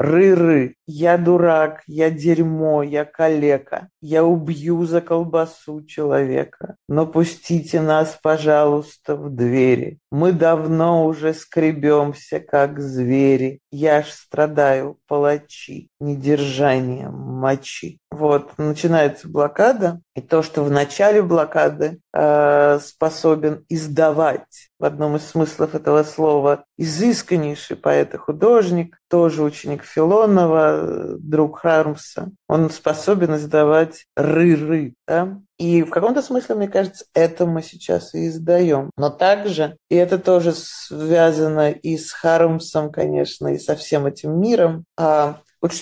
Ры-ры, 0.00 0.76
я 0.86 1.18
дурак, 1.18 1.82
я 1.86 2.10
дерьмо, 2.10 2.82
я 2.82 3.04
калека, 3.04 3.90
я 4.00 4.24
убью 4.24 4.86
за 4.86 5.02
колбасу 5.02 5.84
человека. 5.84 6.76
Но 6.88 7.06
пустите 7.06 7.82
нас, 7.82 8.18
пожалуйста, 8.22 9.14
в 9.14 9.28
двери. 9.28 9.99
Мы 10.10 10.32
давно 10.32 11.06
уже 11.06 11.32
скребемся, 11.34 12.40
как 12.40 12.80
звери. 12.80 13.60
Я 13.70 14.02
ж 14.02 14.06
страдаю, 14.06 14.98
палачи, 15.06 15.88
недержанием 16.00 17.12
мочи. 17.12 18.00
Вот, 18.10 18.58
начинается 18.58 19.28
блокада, 19.28 20.00
и 20.16 20.20
то, 20.20 20.42
что 20.42 20.64
в 20.64 20.70
начале 20.70 21.22
блокады 21.22 22.00
э, 22.12 22.80
способен 22.80 23.64
издавать, 23.68 24.70
в 24.80 24.84
одном 24.84 25.14
из 25.14 25.26
смыслов 25.28 25.76
этого 25.76 26.02
слова, 26.02 26.64
изысканнейший 26.76 27.76
поэт 27.76 28.14
и 28.14 28.16
художник, 28.16 28.98
тоже 29.08 29.44
ученик 29.44 29.84
Филонова, 29.84 31.16
друг 31.18 31.60
Хармса, 31.60 32.30
он 32.48 32.70
способен 32.70 33.36
издавать 33.36 34.06
ры-ры, 34.16 34.94
да? 35.06 35.40
И 35.60 35.82
в 35.82 35.90
каком-то 35.90 36.22
смысле, 36.22 36.54
мне 36.54 36.68
кажется, 36.68 37.04
это 37.12 37.44
мы 37.44 37.62
сейчас 37.62 38.14
и 38.14 38.28
издаем. 38.28 38.90
Но 38.96 39.10
также, 39.10 39.76
и 39.90 39.94
это 39.94 40.18
тоже 40.18 40.54
связано 40.54 41.70
и 41.70 41.98
с 41.98 42.12
Хармсом, 42.12 42.90
конечно, 42.90 43.48
и 43.48 43.58
со 43.58 43.76
всем 43.76 44.06
этим 44.06 44.40
миром, 44.40 44.86
а, 44.96 45.42
вот 45.60 45.72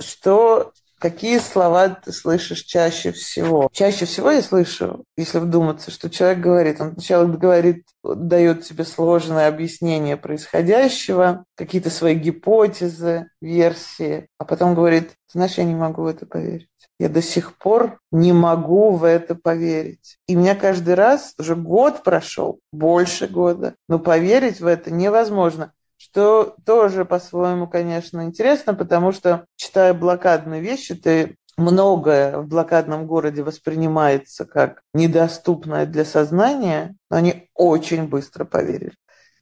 что 0.00 0.72
Какие 0.98 1.38
слова 1.38 1.90
ты 1.90 2.10
слышишь 2.10 2.62
чаще 2.62 3.12
всего? 3.12 3.68
Чаще 3.70 4.06
всего 4.06 4.30
я 4.30 4.40
слышу, 4.40 5.04
если 5.16 5.38
вдуматься, 5.38 5.90
что 5.90 6.08
человек 6.08 6.38
говорит, 6.38 6.80
он 6.80 6.92
сначала 6.92 7.26
говорит, 7.26 7.84
дает 8.02 8.64
тебе 8.64 8.84
сложное 8.84 9.48
объяснение 9.48 10.16
происходящего, 10.16 11.44
какие-то 11.54 11.90
свои 11.90 12.14
гипотезы, 12.14 13.28
версии, 13.42 14.28
а 14.38 14.46
потом 14.46 14.74
говорит, 14.74 15.12
знаешь, 15.30 15.58
я 15.58 15.64
не 15.64 15.74
могу 15.74 16.02
в 16.02 16.06
это 16.06 16.24
поверить. 16.24 16.70
Я 16.98 17.10
до 17.10 17.20
сих 17.20 17.58
пор 17.58 17.98
не 18.10 18.32
могу 18.32 18.92
в 18.92 19.04
это 19.04 19.34
поверить. 19.34 20.16
И 20.26 20.34
меня 20.34 20.54
каждый 20.54 20.94
раз, 20.94 21.34
уже 21.38 21.54
год 21.54 22.02
прошел, 22.04 22.60
больше 22.72 23.26
года, 23.26 23.74
но 23.86 23.98
поверить 23.98 24.60
в 24.60 24.66
это 24.66 24.90
невозможно 24.90 25.72
что 26.10 26.54
тоже 26.64 27.04
по-своему, 27.04 27.66
конечно, 27.66 28.24
интересно, 28.24 28.74
потому 28.74 29.10
что, 29.12 29.46
читая 29.56 29.92
блокадные 29.92 30.60
вещи, 30.60 30.94
ты 30.94 31.36
многое 31.56 32.38
в 32.38 32.46
блокадном 32.46 33.06
городе 33.06 33.42
воспринимается 33.42 34.44
как 34.44 34.82
недоступное 34.94 35.84
для 35.84 36.04
сознания, 36.04 36.94
но 37.10 37.16
они 37.16 37.50
очень 37.54 38.08
быстро 38.08 38.44
поверили. 38.44 38.92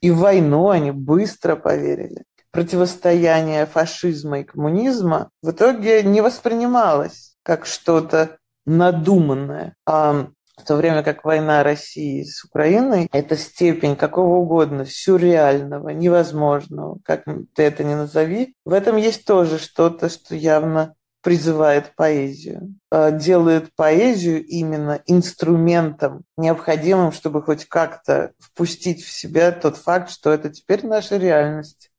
И 0.01 0.11
в 0.11 0.19
войну 0.19 0.71
они 0.71 0.91
быстро 0.91 1.55
поверили. 1.57 2.25
Противостояние 2.51 3.67
фашизма 3.67 4.41
и 4.41 4.45
коммунизма 4.45 5.31
в 5.43 5.51
итоге 5.51 6.03
не 6.03 6.23
воспринималось 6.23 7.37
как 7.43 7.67
что-то 7.67 8.39
надуманное, 8.65 9.75
а 9.87 10.29
в 10.57 10.65
то 10.65 10.77
время 10.77 11.03
как 11.03 11.25
война 11.25 11.63
России 11.63 12.23
с 12.23 12.45
Украиной– 12.45 13.09
это 13.13 13.37
степень 13.37 13.97
какого 13.97 14.37
угодно 14.37 14.87
сюрреального, 14.87 15.89
невозможного, 15.91 16.99
как 17.05 17.25
ты 17.55 17.63
это 17.63 17.85
ни 17.85 17.95
назови, 17.95 18.55
в 18.65 18.73
этом 18.73 18.97
есть 18.97 19.25
тоже 19.25 19.59
что-то, 19.59 20.09
что 20.09 20.35
явно 20.35 20.95
призывает 21.25 21.95
поэзию, 21.97 22.75
а, 22.91 23.11
делает 23.11 23.75
поэзию 23.75 24.45
именно 24.45 25.01
инструментом, 25.07 26.23
необходимым, 26.37 27.13
чтобы 27.13 27.43
хоть 27.43 27.65
как-то 27.65 28.33
впустить 28.39 29.03
в 29.03 29.11
себя 29.11 29.51
тот 29.51 29.79
факт, 29.79 30.11
что 30.11 30.31
это 30.31 30.51
теперь 30.51 30.87
наша 30.87 31.17
реальность, 31.17 31.91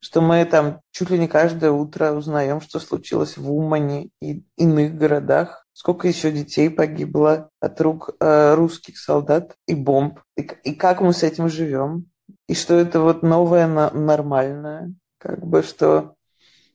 что 0.00 0.20
мы 0.20 0.44
там 0.44 0.82
чуть 0.92 1.08
ли 1.08 1.18
не 1.18 1.28
каждое 1.28 1.70
утро 1.70 2.12
узнаем, 2.12 2.60
что 2.60 2.78
случилось 2.78 3.38
в 3.38 3.50
Умане 3.50 4.10
и 4.20 4.44
иных 4.58 4.94
городах, 4.96 5.63
сколько 5.74 6.08
еще 6.08 6.32
детей 6.32 6.70
погибло 6.70 7.50
от 7.60 7.80
рук 7.80 8.10
э, 8.18 8.54
русских 8.54 8.96
солдат 8.96 9.56
и 9.66 9.74
бомб, 9.74 10.20
и, 10.36 10.48
и 10.62 10.74
как 10.74 11.02
мы 11.02 11.12
с 11.12 11.22
этим 11.22 11.50
живем, 11.50 12.06
и 12.48 12.54
что 12.54 12.74
это 12.74 13.00
вот 13.00 13.22
новое 13.22 13.66
нормальное, 13.66 14.94
как 15.18 15.44
бы 15.44 15.62
что 15.62 16.14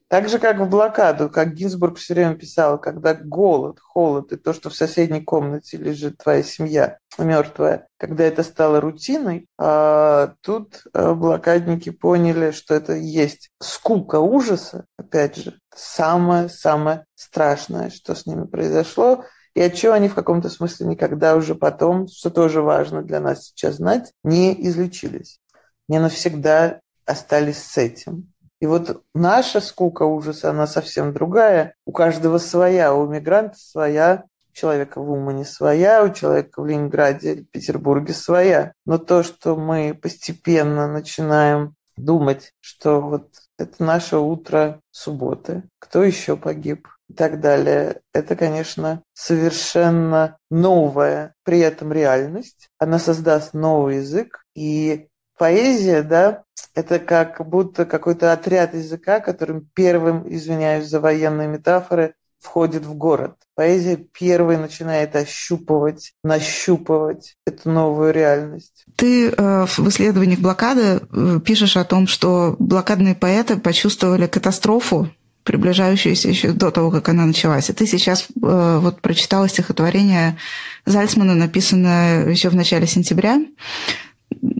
так 0.09 0.27
же, 0.27 0.39
как 0.39 0.57
в 0.57 0.67
блокаду, 0.67 1.29
как 1.29 1.53
Гинзбург 1.53 1.97
все 1.97 2.15
время 2.15 2.35
писал, 2.35 2.79
когда 2.79 3.13
голод, 3.13 3.79
холод 3.79 4.31
и 4.31 4.37
то, 4.37 4.53
что 4.53 4.71
в 4.71 4.75
соседней 4.75 5.21
комнате 5.21 5.77
лежит 5.77 6.17
твоя 6.17 6.41
семья 6.41 6.97
мертвая, 7.19 7.87
когда 7.97 8.23
это 8.23 8.41
стало 8.41 8.81
рутиной, 8.81 9.47
а 9.59 10.33
тут 10.41 10.83
а, 10.93 11.13
блокадники 11.13 11.91
поняли, 11.91 12.49
что 12.51 12.73
это 12.73 12.93
есть 12.93 13.51
скука 13.61 14.19
ужаса, 14.19 14.85
опять 14.97 15.35
же, 15.35 15.59
самое-самое 15.75 17.05
страшное, 17.13 17.91
что 17.91 18.15
с 18.15 18.25
ними 18.25 18.45
произошло, 18.45 19.25
и 19.53 19.61
от 19.61 19.75
чего 19.75 19.93
они 19.93 20.09
в 20.09 20.15
каком-то 20.15 20.49
смысле 20.49 20.87
никогда 20.87 21.35
уже 21.35 21.53
потом, 21.53 22.07
что 22.07 22.31
тоже 22.31 22.63
важно 22.63 23.03
для 23.03 23.19
нас 23.19 23.45
сейчас 23.45 23.75
знать, 23.75 24.11
не 24.23 24.53
излечились. 24.67 25.39
Не 25.87 25.99
навсегда 25.99 26.79
остались 27.05 27.61
с 27.63 27.77
этим. 27.77 28.31
И 28.59 28.65
вот 28.65 29.03
наша 29.13 29.61
скука 29.61 30.03
ужаса, 30.03 30.49
она 30.49 30.67
совсем 30.67 31.13
другая. 31.13 31.75
У 31.85 31.91
каждого 31.91 32.37
своя, 32.37 32.93
у 32.93 33.07
мигранта 33.07 33.57
своя, 33.57 34.25
у 34.49 34.55
человека 34.55 35.01
в 35.01 35.09
Умане 35.09 35.45
своя, 35.45 36.03
у 36.03 36.13
человека 36.13 36.61
в 36.61 36.65
Ленинграде 36.65 37.45
Петербурге 37.51 38.13
своя. 38.13 38.73
Но 38.85 38.97
то, 38.97 39.23
что 39.23 39.55
мы 39.55 39.97
постепенно 39.99 40.87
начинаем 40.91 41.75
думать, 41.95 42.53
что 42.59 43.01
вот 43.01 43.29
это 43.57 43.83
наше 43.83 44.17
утро 44.17 44.81
субботы, 44.91 45.63
кто 45.79 46.03
еще 46.03 46.35
погиб 46.37 46.87
и 47.09 47.13
так 47.13 47.41
далее. 47.41 48.01
Это, 48.13 48.35
конечно, 48.35 49.03
совершенно 49.13 50.37
новая 50.49 51.33
при 51.43 51.59
этом 51.59 51.91
реальность. 51.91 52.69
Она 52.77 52.99
создаст 52.99 53.53
новый 53.53 53.97
язык, 53.97 54.45
и 54.55 55.08
поэзия, 55.39 56.03
да, 56.03 56.43
это 56.75 56.99
как 56.99 57.47
будто 57.49 57.85
какой-то 57.85 58.31
отряд 58.31 58.75
языка, 58.75 59.21
которым 59.21 59.67
первым, 59.73 60.31
извиняюсь 60.31 60.87
за 60.87 60.99
военные 60.99 61.47
метафоры, 61.47 62.13
входит 62.39 62.85
в 62.85 62.93
город. 62.93 63.35
Поэзия 63.55 63.97
первой 63.97 64.57
начинает 64.57 65.15
ощупывать, 65.15 66.13
нащупывать 66.23 67.35
эту 67.45 67.69
новую 67.69 68.13
реальность. 68.13 68.85
Ты 68.95 69.29
э, 69.29 69.65
в 69.65 69.89
исследованиях 69.89 70.39
блокады 70.39 71.01
э, 71.01 71.39
пишешь 71.43 71.75
о 71.75 71.83
том, 71.83 72.07
что 72.07 72.55
блокадные 72.59 73.15
поэты 73.15 73.57
почувствовали 73.57 74.27
катастрофу, 74.27 75.09
приближающуюся 75.43 76.29
еще 76.29 76.51
до 76.53 76.71
того, 76.71 76.91
как 76.91 77.09
она 77.09 77.25
началась. 77.25 77.69
И 77.69 77.73
ты 77.73 77.87
сейчас 77.87 78.27
э, 78.29 78.79
вот 78.81 79.01
прочитала 79.01 79.49
стихотворение 79.49 80.37
Зальцмана, 80.85 81.35
написанное 81.35 82.29
еще 82.29 82.49
в 82.49 82.55
начале 82.55 82.87
сентября 82.87 83.41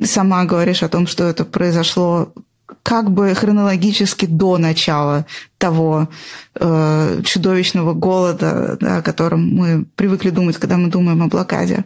сама 0.03 0.45
говоришь 0.45 0.83
о 0.83 0.89
том, 0.89 1.07
что 1.07 1.25
это 1.25 1.45
произошло 1.45 2.33
как 2.83 3.11
бы 3.11 3.33
хронологически 3.33 4.25
до 4.25 4.57
начала 4.57 5.25
того 5.57 6.09
э, 6.55 7.21
чудовищного 7.23 7.93
голода, 7.93 8.77
да, 8.79 8.97
о 8.97 9.01
котором 9.01 9.47
мы 9.47 9.85
привыкли 9.95 10.29
думать, 10.29 10.57
когда 10.57 10.77
мы 10.77 10.89
думаем 10.89 11.21
о 11.23 11.27
блокаде. 11.27 11.85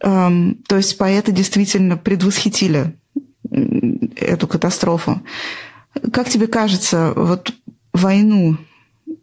Эм, 0.00 0.56
то 0.66 0.76
есть 0.76 0.96
поэты 0.98 1.32
действительно 1.32 1.96
предвосхитили 1.96 2.94
эту 4.16 4.46
катастрофу. 4.46 5.22
Как 6.12 6.28
тебе 6.28 6.46
кажется, 6.46 7.12
вот 7.14 7.52
войну, 7.92 8.56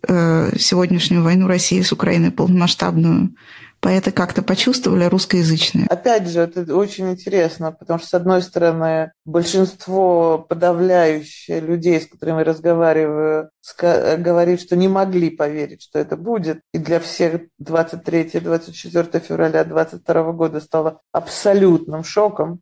э, 0.07 0.51
сегодняшнюю 0.57 1.23
войну 1.23 1.47
России 1.47 1.81
с 1.81 1.91
Украиной 1.91 2.31
полномасштабную, 2.31 3.31
поэты 3.79 4.11
как-то 4.11 4.41
почувствовали 4.41 5.05
русскоязычные? 5.05 5.87
Опять 5.87 6.27
же, 6.27 6.41
это 6.41 6.75
очень 6.75 7.11
интересно, 7.11 7.71
потому 7.71 7.99
что, 7.99 8.07
с 8.07 8.13
одной 8.13 8.41
стороны, 8.41 9.11
большинство 9.25 10.37
подавляющее 10.37 11.59
людей, 11.59 12.01
с 12.01 12.07
которыми 12.07 12.39
я 12.39 12.43
разговариваю, 12.43 13.49
говорит, 13.77 14.61
что 14.61 14.75
не 14.75 14.87
могли 14.87 15.29
поверить, 15.29 15.83
что 15.83 15.99
это 15.99 16.17
будет. 16.17 16.61
И 16.73 16.77
для 16.77 16.99
всех 16.99 17.41
23-24 17.61 19.19
февраля 19.19 19.63
2022 19.63 20.31
года 20.33 20.59
стало 20.59 21.01
абсолютным 21.11 22.03
шоком. 22.03 22.61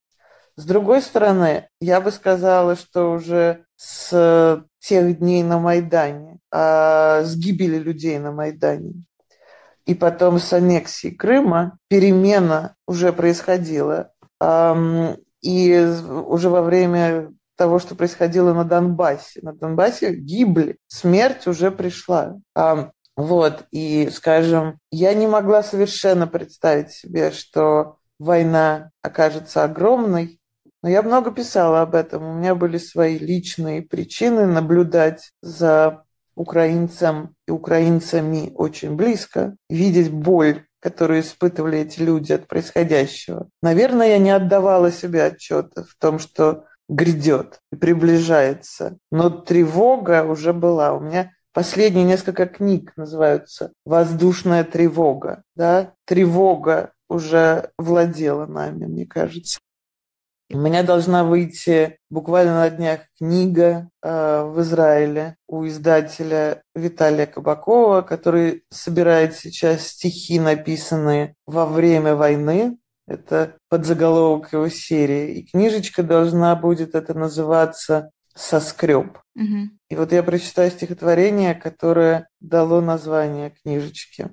С 0.55 0.65
другой 0.65 1.01
стороны, 1.01 1.67
я 1.79 2.01
бы 2.01 2.11
сказала, 2.11 2.75
что 2.75 3.11
уже 3.11 3.65
с 3.75 4.63
тех 4.79 5.19
дней 5.19 5.43
на 5.43 5.59
Майдане, 5.59 6.39
а, 6.51 7.21
с 7.23 7.35
гибели 7.35 7.77
людей 7.77 8.17
на 8.17 8.31
Майдане, 8.31 9.03
и 9.87 9.95
потом 9.95 10.37
с 10.37 10.53
аннексией 10.53 11.15
Крыма 11.15 11.79
перемена 11.87 12.75
уже 12.85 13.11
происходила. 13.13 14.11
И 15.41 15.95
уже 16.09 16.49
во 16.49 16.61
время 16.61 17.31
того, 17.55 17.79
что 17.79 17.95
происходило 17.95 18.53
на 18.53 18.65
Донбассе. 18.65 19.39
На 19.41 19.53
Донбассе 19.53 20.13
гибли, 20.13 20.77
смерть 20.87 21.47
уже 21.47 21.71
пришла. 21.71 22.35
Вот, 23.15 23.63
и, 23.71 24.09
скажем, 24.13 24.77
я 24.91 25.13
не 25.15 25.25
могла 25.25 25.63
совершенно 25.63 26.27
представить 26.27 26.91
себе, 26.91 27.31
что 27.31 27.97
война 28.19 28.91
окажется 29.01 29.63
огромной, 29.63 30.39
но 30.83 30.89
я 30.89 31.01
много 31.01 31.31
писала 31.31 31.81
об 31.81 31.95
этом. 31.95 32.23
У 32.23 32.33
меня 32.33 32.53
были 32.53 32.77
свои 32.77 33.17
личные 33.17 33.81
причины 33.81 34.45
наблюдать 34.45 35.31
за 35.41 36.03
украинцам 36.37 37.35
и 37.47 37.51
украинцами 37.51 38.53
очень 38.55 38.95
близко, 38.95 39.55
видеть 39.69 40.11
боль, 40.11 40.65
которую 40.79 41.21
испытывали 41.21 41.79
эти 41.79 41.99
люди 41.99 42.31
от 42.31 42.47
происходящего. 42.47 43.49
Наверное, 43.61 44.09
я 44.09 44.17
не 44.19 44.29
отдавала 44.29 44.91
себе 44.91 45.23
отчета 45.23 45.83
в 45.83 45.95
том, 45.99 46.19
что 46.19 46.65
грядет 46.87 47.59
и 47.71 47.75
приближается. 47.75 48.97
Но 49.11 49.29
тревога 49.29 50.23
уже 50.23 50.53
была. 50.53 50.93
У 50.93 50.99
меня 50.99 51.31
последние 51.53 52.05
несколько 52.05 52.45
книг 52.45 52.93
называются 52.95 53.73
«Воздушная 53.85 54.63
тревога». 54.63 55.43
Да? 55.55 55.93
Тревога 56.05 56.93
уже 57.09 57.71
владела 57.77 58.45
нами, 58.45 58.85
мне 58.85 59.05
кажется. 59.05 59.59
У 60.49 60.57
меня 60.57 60.83
должна 60.83 61.25
выйти 61.25 61.99
буквально 62.09 62.61
на 62.61 62.69
днях 62.69 63.01
книга 63.17 63.89
э, 64.01 64.43
в 64.43 64.61
Израиле 64.61 65.35
у 65.47 65.67
издателя 65.67 66.63
Виталия 66.73 67.25
Кабакова, 67.25 68.01
который 68.01 68.63
собирает 68.69 69.35
сейчас 69.35 69.87
стихи, 69.87 70.39
написанные 70.39 71.35
во 71.45 71.65
время 71.65 72.15
войны. 72.15 72.77
Это 73.07 73.57
подзаголовок 73.69 74.53
его 74.53 74.69
серии. 74.69 75.39
И 75.39 75.47
книжечка 75.47 76.01
должна 76.01 76.55
будет 76.55 76.95
это 76.95 77.13
называться 77.13 78.11
«Соскреб». 78.33 79.17
Угу. 79.35 79.69
И 79.89 79.95
вот 79.95 80.11
я 80.13 80.23
прочитаю 80.23 80.71
стихотворение, 80.71 81.55
которое 81.55 82.29
дало 82.39 82.79
название 82.79 83.49
книжечке. 83.49 84.29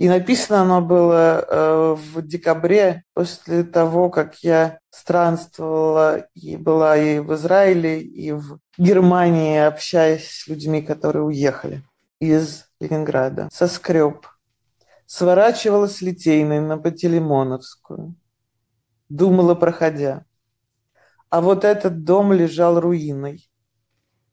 И 0.00 0.08
написано 0.08 0.62
оно 0.62 0.80
было 0.80 1.44
э, 1.46 1.94
в 1.94 2.22
декабре, 2.22 3.04
после 3.12 3.64
того, 3.64 4.08
как 4.08 4.36
я 4.36 4.78
странствовала 4.88 6.26
и 6.32 6.56
была 6.56 6.96
и 6.96 7.18
в 7.18 7.34
Израиле, 7.34 8.00
и 8.00 8.32
в 8.32 8.60
Германии, 8.78 9.58
общаясь 9.58 10.26
с 10.26 10.48
людьми, 10.48 10.80
которые 10.80 11.24
уехали 11.24 11.82
из 12.18 12.64
Ленинграда. 12.80 13.50
Соскреб. 13.52 14.26
Сворачивала 15.04 15.86
с 15.86 16.00
Литейной 16.00 16.60
на 16.60 16.78
Пателеймоновскую. 16.78 18.14
Думала, 19.10 19.54
проходя. 19.54 20.24
А 21.28 21.42
вот 21.42 21.62
этот 21.62 22.04
дом 22.04 22.32
лежал 22.32 22.80
руиной, 22.80 23.50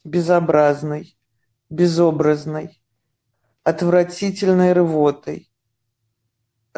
безобразной, 0.05 1.17
безобразной, 1.69 2.81
отвратительной 3.65 4.71
рвотой, 4.71 5.51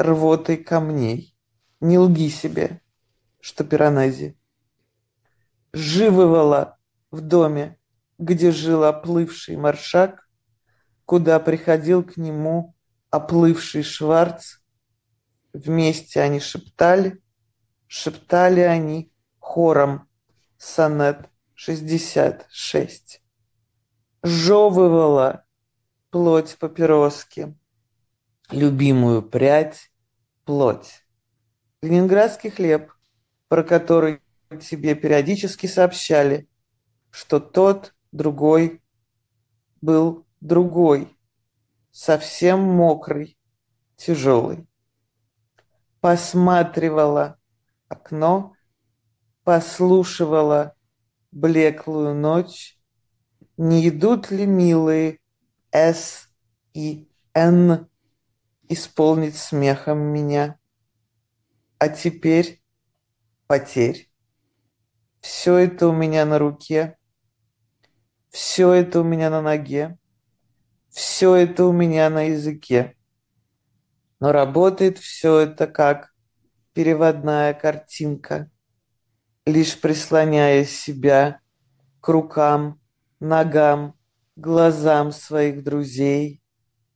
рвотой 0.00 0.56
камней. 0.56 1.36
Не 1.80 1.98
лги 1.98 2.28
себе, 2.28 2.80
что 3.40 3.64
пиранези. 3.64 4.38
Живывала 5.72 6.78
в 7.10 7.20
доме, 7.20 7.78
где 8.18 8.50
жил 8.50 8.84
оплывший 8.84 9.56
маршак, 9.56 10.28
куда 11.04 11.38
приходил 11.40 12.02
к 12.02 12.16
нему 12.16 12.74
оплывший 13.10 13.82
Шварц. 13.82 14.58
Вместе 15.52 16.20
они 16.20 16.38
шептали, 16.40 17.22
шептали 17.86 18.60
они 18.60 19.12
хором 19.38 20.08
сонет 20.58 21.28
66. 21.54 23.22
Жевывала 24.22 25.44
плоть 26.10 26.56
папироски, 26.58 27.56
любимую 28.50 29.22
прядь, 29.22 29.90
плоть. 30.44 31.04
Ленинградский 31.82 32.50
хлеб, 32.50 32.92
про 33.48 33.62
который 33.62 34.20
тебе 34.60 34.94
периодически 34.94 35.66
сообщали, 35.66 36.48
что 37.10 37.40
тот 37.40 37.94
другой 38.12 38.82
был 39.80 40.26
другой, 40.40 41.16
совсем 41.90 42.60
мокрый, 42.60 43.38
тяжелый. 43.96 44.66
Посматривала 46.00 47.38
окно, 47.88 48.54
послушивала 49.44 50.74
блеклую 51.30 52.14
ночь, 52.14 52.78
не 53.56 53.88
идут 53.88 54.30
ли 54.30 54.46
милые 54.46 55.18
С 55.70 56.28
и 56.72 57.08
Н 57.34 57.88
исполнить 58.70 59.36
смехом 59.36 59.98
меня? 59.98 60.58
А 61.78 61.88
теперь 61.88 62.62
потерь. 63.46 64.08
Все 65.20 65.56
это 65.56 65.88
у 65.88 65.92
меня 65.92 66.24
на 66.24 66.38
руке, 66.38 66.96
все 68.30 68.72
это 68.72 69.00
у 69.00 69.04
меня 69.04 69.28
на 69.28 69.42
ноге, 69.42 69.98
все 70.88 71.34
это 71.34 71.66
у 71.66 71.72
меня 71.72 72.08
на 72.08 72.28
языке. 72.28 72.96
Но 74.20 74.32
работает 74.32 74.98
все 74.98 75.40
это 75.40 75.66
как 75.66 76.12
переводная 76.72 77.52
картинка, 77.52 78.50
лишь 79.44 79.78
прислоняя 79.78 80.64
себя 80.64 81.40
к 82.00 82.08
рукам, 82.08 82.80
ногам, 83.18 83.94
глазам 84.36 85.12
своих 85.12 85.64
друзей, 85.64 86.40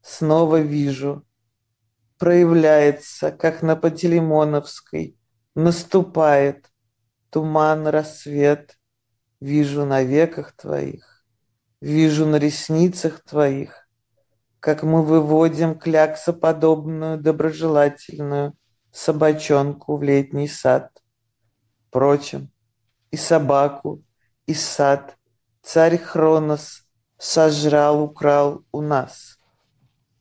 снова 0.03 0.61
вижу, 0.61 1.27
проявляется, 2.25 3.33
как 3.33 3.61
на 3.61 3.77
Пантелеймоновской, 3.77 5.19
наступает 5.55 6.71
туман, 7.29 7.87
рассвет, 7.87 8.79
вижу 9.41 9.85
на 9.85 10.03
веках 10.03 10.53
твоих, 10.53 11.27
вижу 11.83 12.25
на 12.25 12.37
ресницах 12.37 13.23
твоих, 13.25 13.87
как 14.59 14.85
мы 14.85 15.05
выводим 15.05 15.79
кляксоподобную 15.79 17.19
доброжелательную 17.19 18.55
собачонку 18.91 19.99
в 19.99 20.03
летний 20.03 20.49
сад. 20.49 20.89
Впрочем, 21.89 22.51
и 23.11 23.19
собаку, 23.19 24.03
и 24.47 24.55
сад 24.55 25.19
царь 25.61 25.99
Хронос 25.99 26.87
сожрал, 27.19 28.03
украл 28.03 28.65
у 28.73 28.81
нас. 28.81 29.39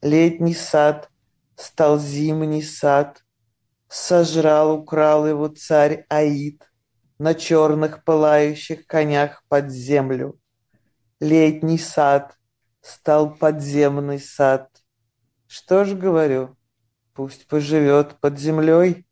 Летний 0.01 0.54
сад 0.54 1.10
стал 1.64 1.97
зимний 1.97 2.61
сад, 2.61 3.24
сожрал, 3.88 4.80
украл 4.80 5.26
его 5.26 5.47
царь 5.47 6.05
Аид 6.09 6.61
на 7.18 7.34
черных 7.34 8.03
пылающих 8.03 8.86
конях 8.86 9.43
под 9.47 9.72
землю. 9.72 10.39
Летний 11.22 11.78
сад 11.78 12.36
стал 12.82 13.34
подземный 13.36 14.20
сад. 14.20 14.70
Что 15.47 15.86
ж 15.86 15.93
говорю, 15.93 16.57
пусть 17.14 17.47
поживет 17.47 18.20
под 18.20 18.38
землей, 18.38 19.07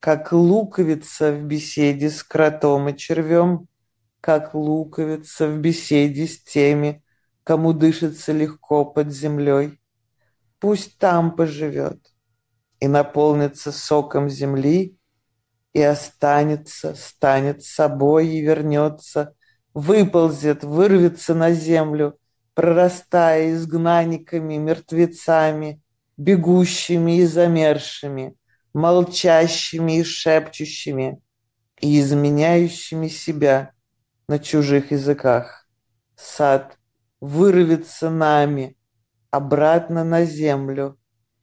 как 0.00 0.32
луковица 0.32 1.30
в 1.30 1.44
беседе 1.44 2.10
с 2.10 2.24
кротом 2.24 2.88
и 2.88 2.96
червем, 2.96 3.68
как 4.20 4.54
луковица 4.54 5.46
в 5.46 5.58
беседе 5.58 6.26
с 6.26 6.42
теми, 6.42 7.04
кому 7.44 7.72
дышится 7.72 8.32
легко 8.32 8.84
под 8.84 9.12
землей. 9.12 9.78
Пусть 10.62 10.96
там 10.98 11.34
поживет 11.34 11.98
и 12.78 12.86
наполнится 12.86 13.72
соком 13.72 14.30
земли, 14.30 14.96
и 15.72 15.82
останется, 15.82 16.94
станет 16.94 17.64
собой 17.64 18.28
и 18.28 18.40
вернется, 18.40 19.34
выползет, 19.74 20.62
вырвется 20.62 21.34
на 21.34 21.50
землю, 21.50 22.16
прорастая 22.54 23.54
изгнанниками, 23.54 24.56
мертвецами, 24.56 25.82
бегущими 26.16 27.18
и 27.18 27.26
замершими, 27.26 28.36
молчащими 28.72 29.98
и 29.98 30.04
шепчущими, 30.04 31.20
и 31.80 31.98
изменяющими 31.98 33.08
себя 33.08 33.72
на 34.28 34.38
чужих 34.38 34.92
языках. 34.92 35.66
Сад 36.14 36.78
вырвется 37.20 38.10
нами 38.10 38.76
обратно 39.32 40.04
на 40.04 40.24
землю, 40.24 40.96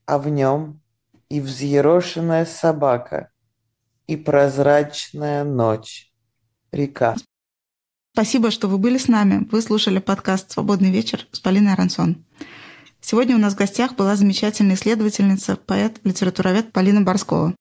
а 0.05 0.17
в 0.17 0.29
нем 0.29 0.79
и 1.27 1.41
взъерошенная 1.41 2.45
собака, 2.45 3.31
и 4.07 4.15
прозрачная 4.15 5.43
ночь, 5.43 6.13
река. 6.71 7.15
Спасибо, 8.13 8.51
что 8.51 8.67
вы 8.67 8.77
были 8.77 8.97
с 8.97 9.07
нами. 9.07 9.47
Вы 9.51 9.61
слушали 9.61 9.99
подкаст 9.99 10.51
«Свободный 10.51 10.91
вечер» 10.91 11.27
с 11.31 11.39
Полиной 11.39 11.73
Арансон. 11.73 12.25
Сегодня 13.01 13.35
у 13.35 13.39
нас 13.39 13.53
в 13.53 13.57
гостях 13.57 13.95
была 13.95 14.15
замечательная 14.15 14.75
исследовательница, 14.75 15.55
поэт, 15.55 15.99
литературовед 16.03 16.71
Полина 16.71 17.01
Борскова. 17.01 17.55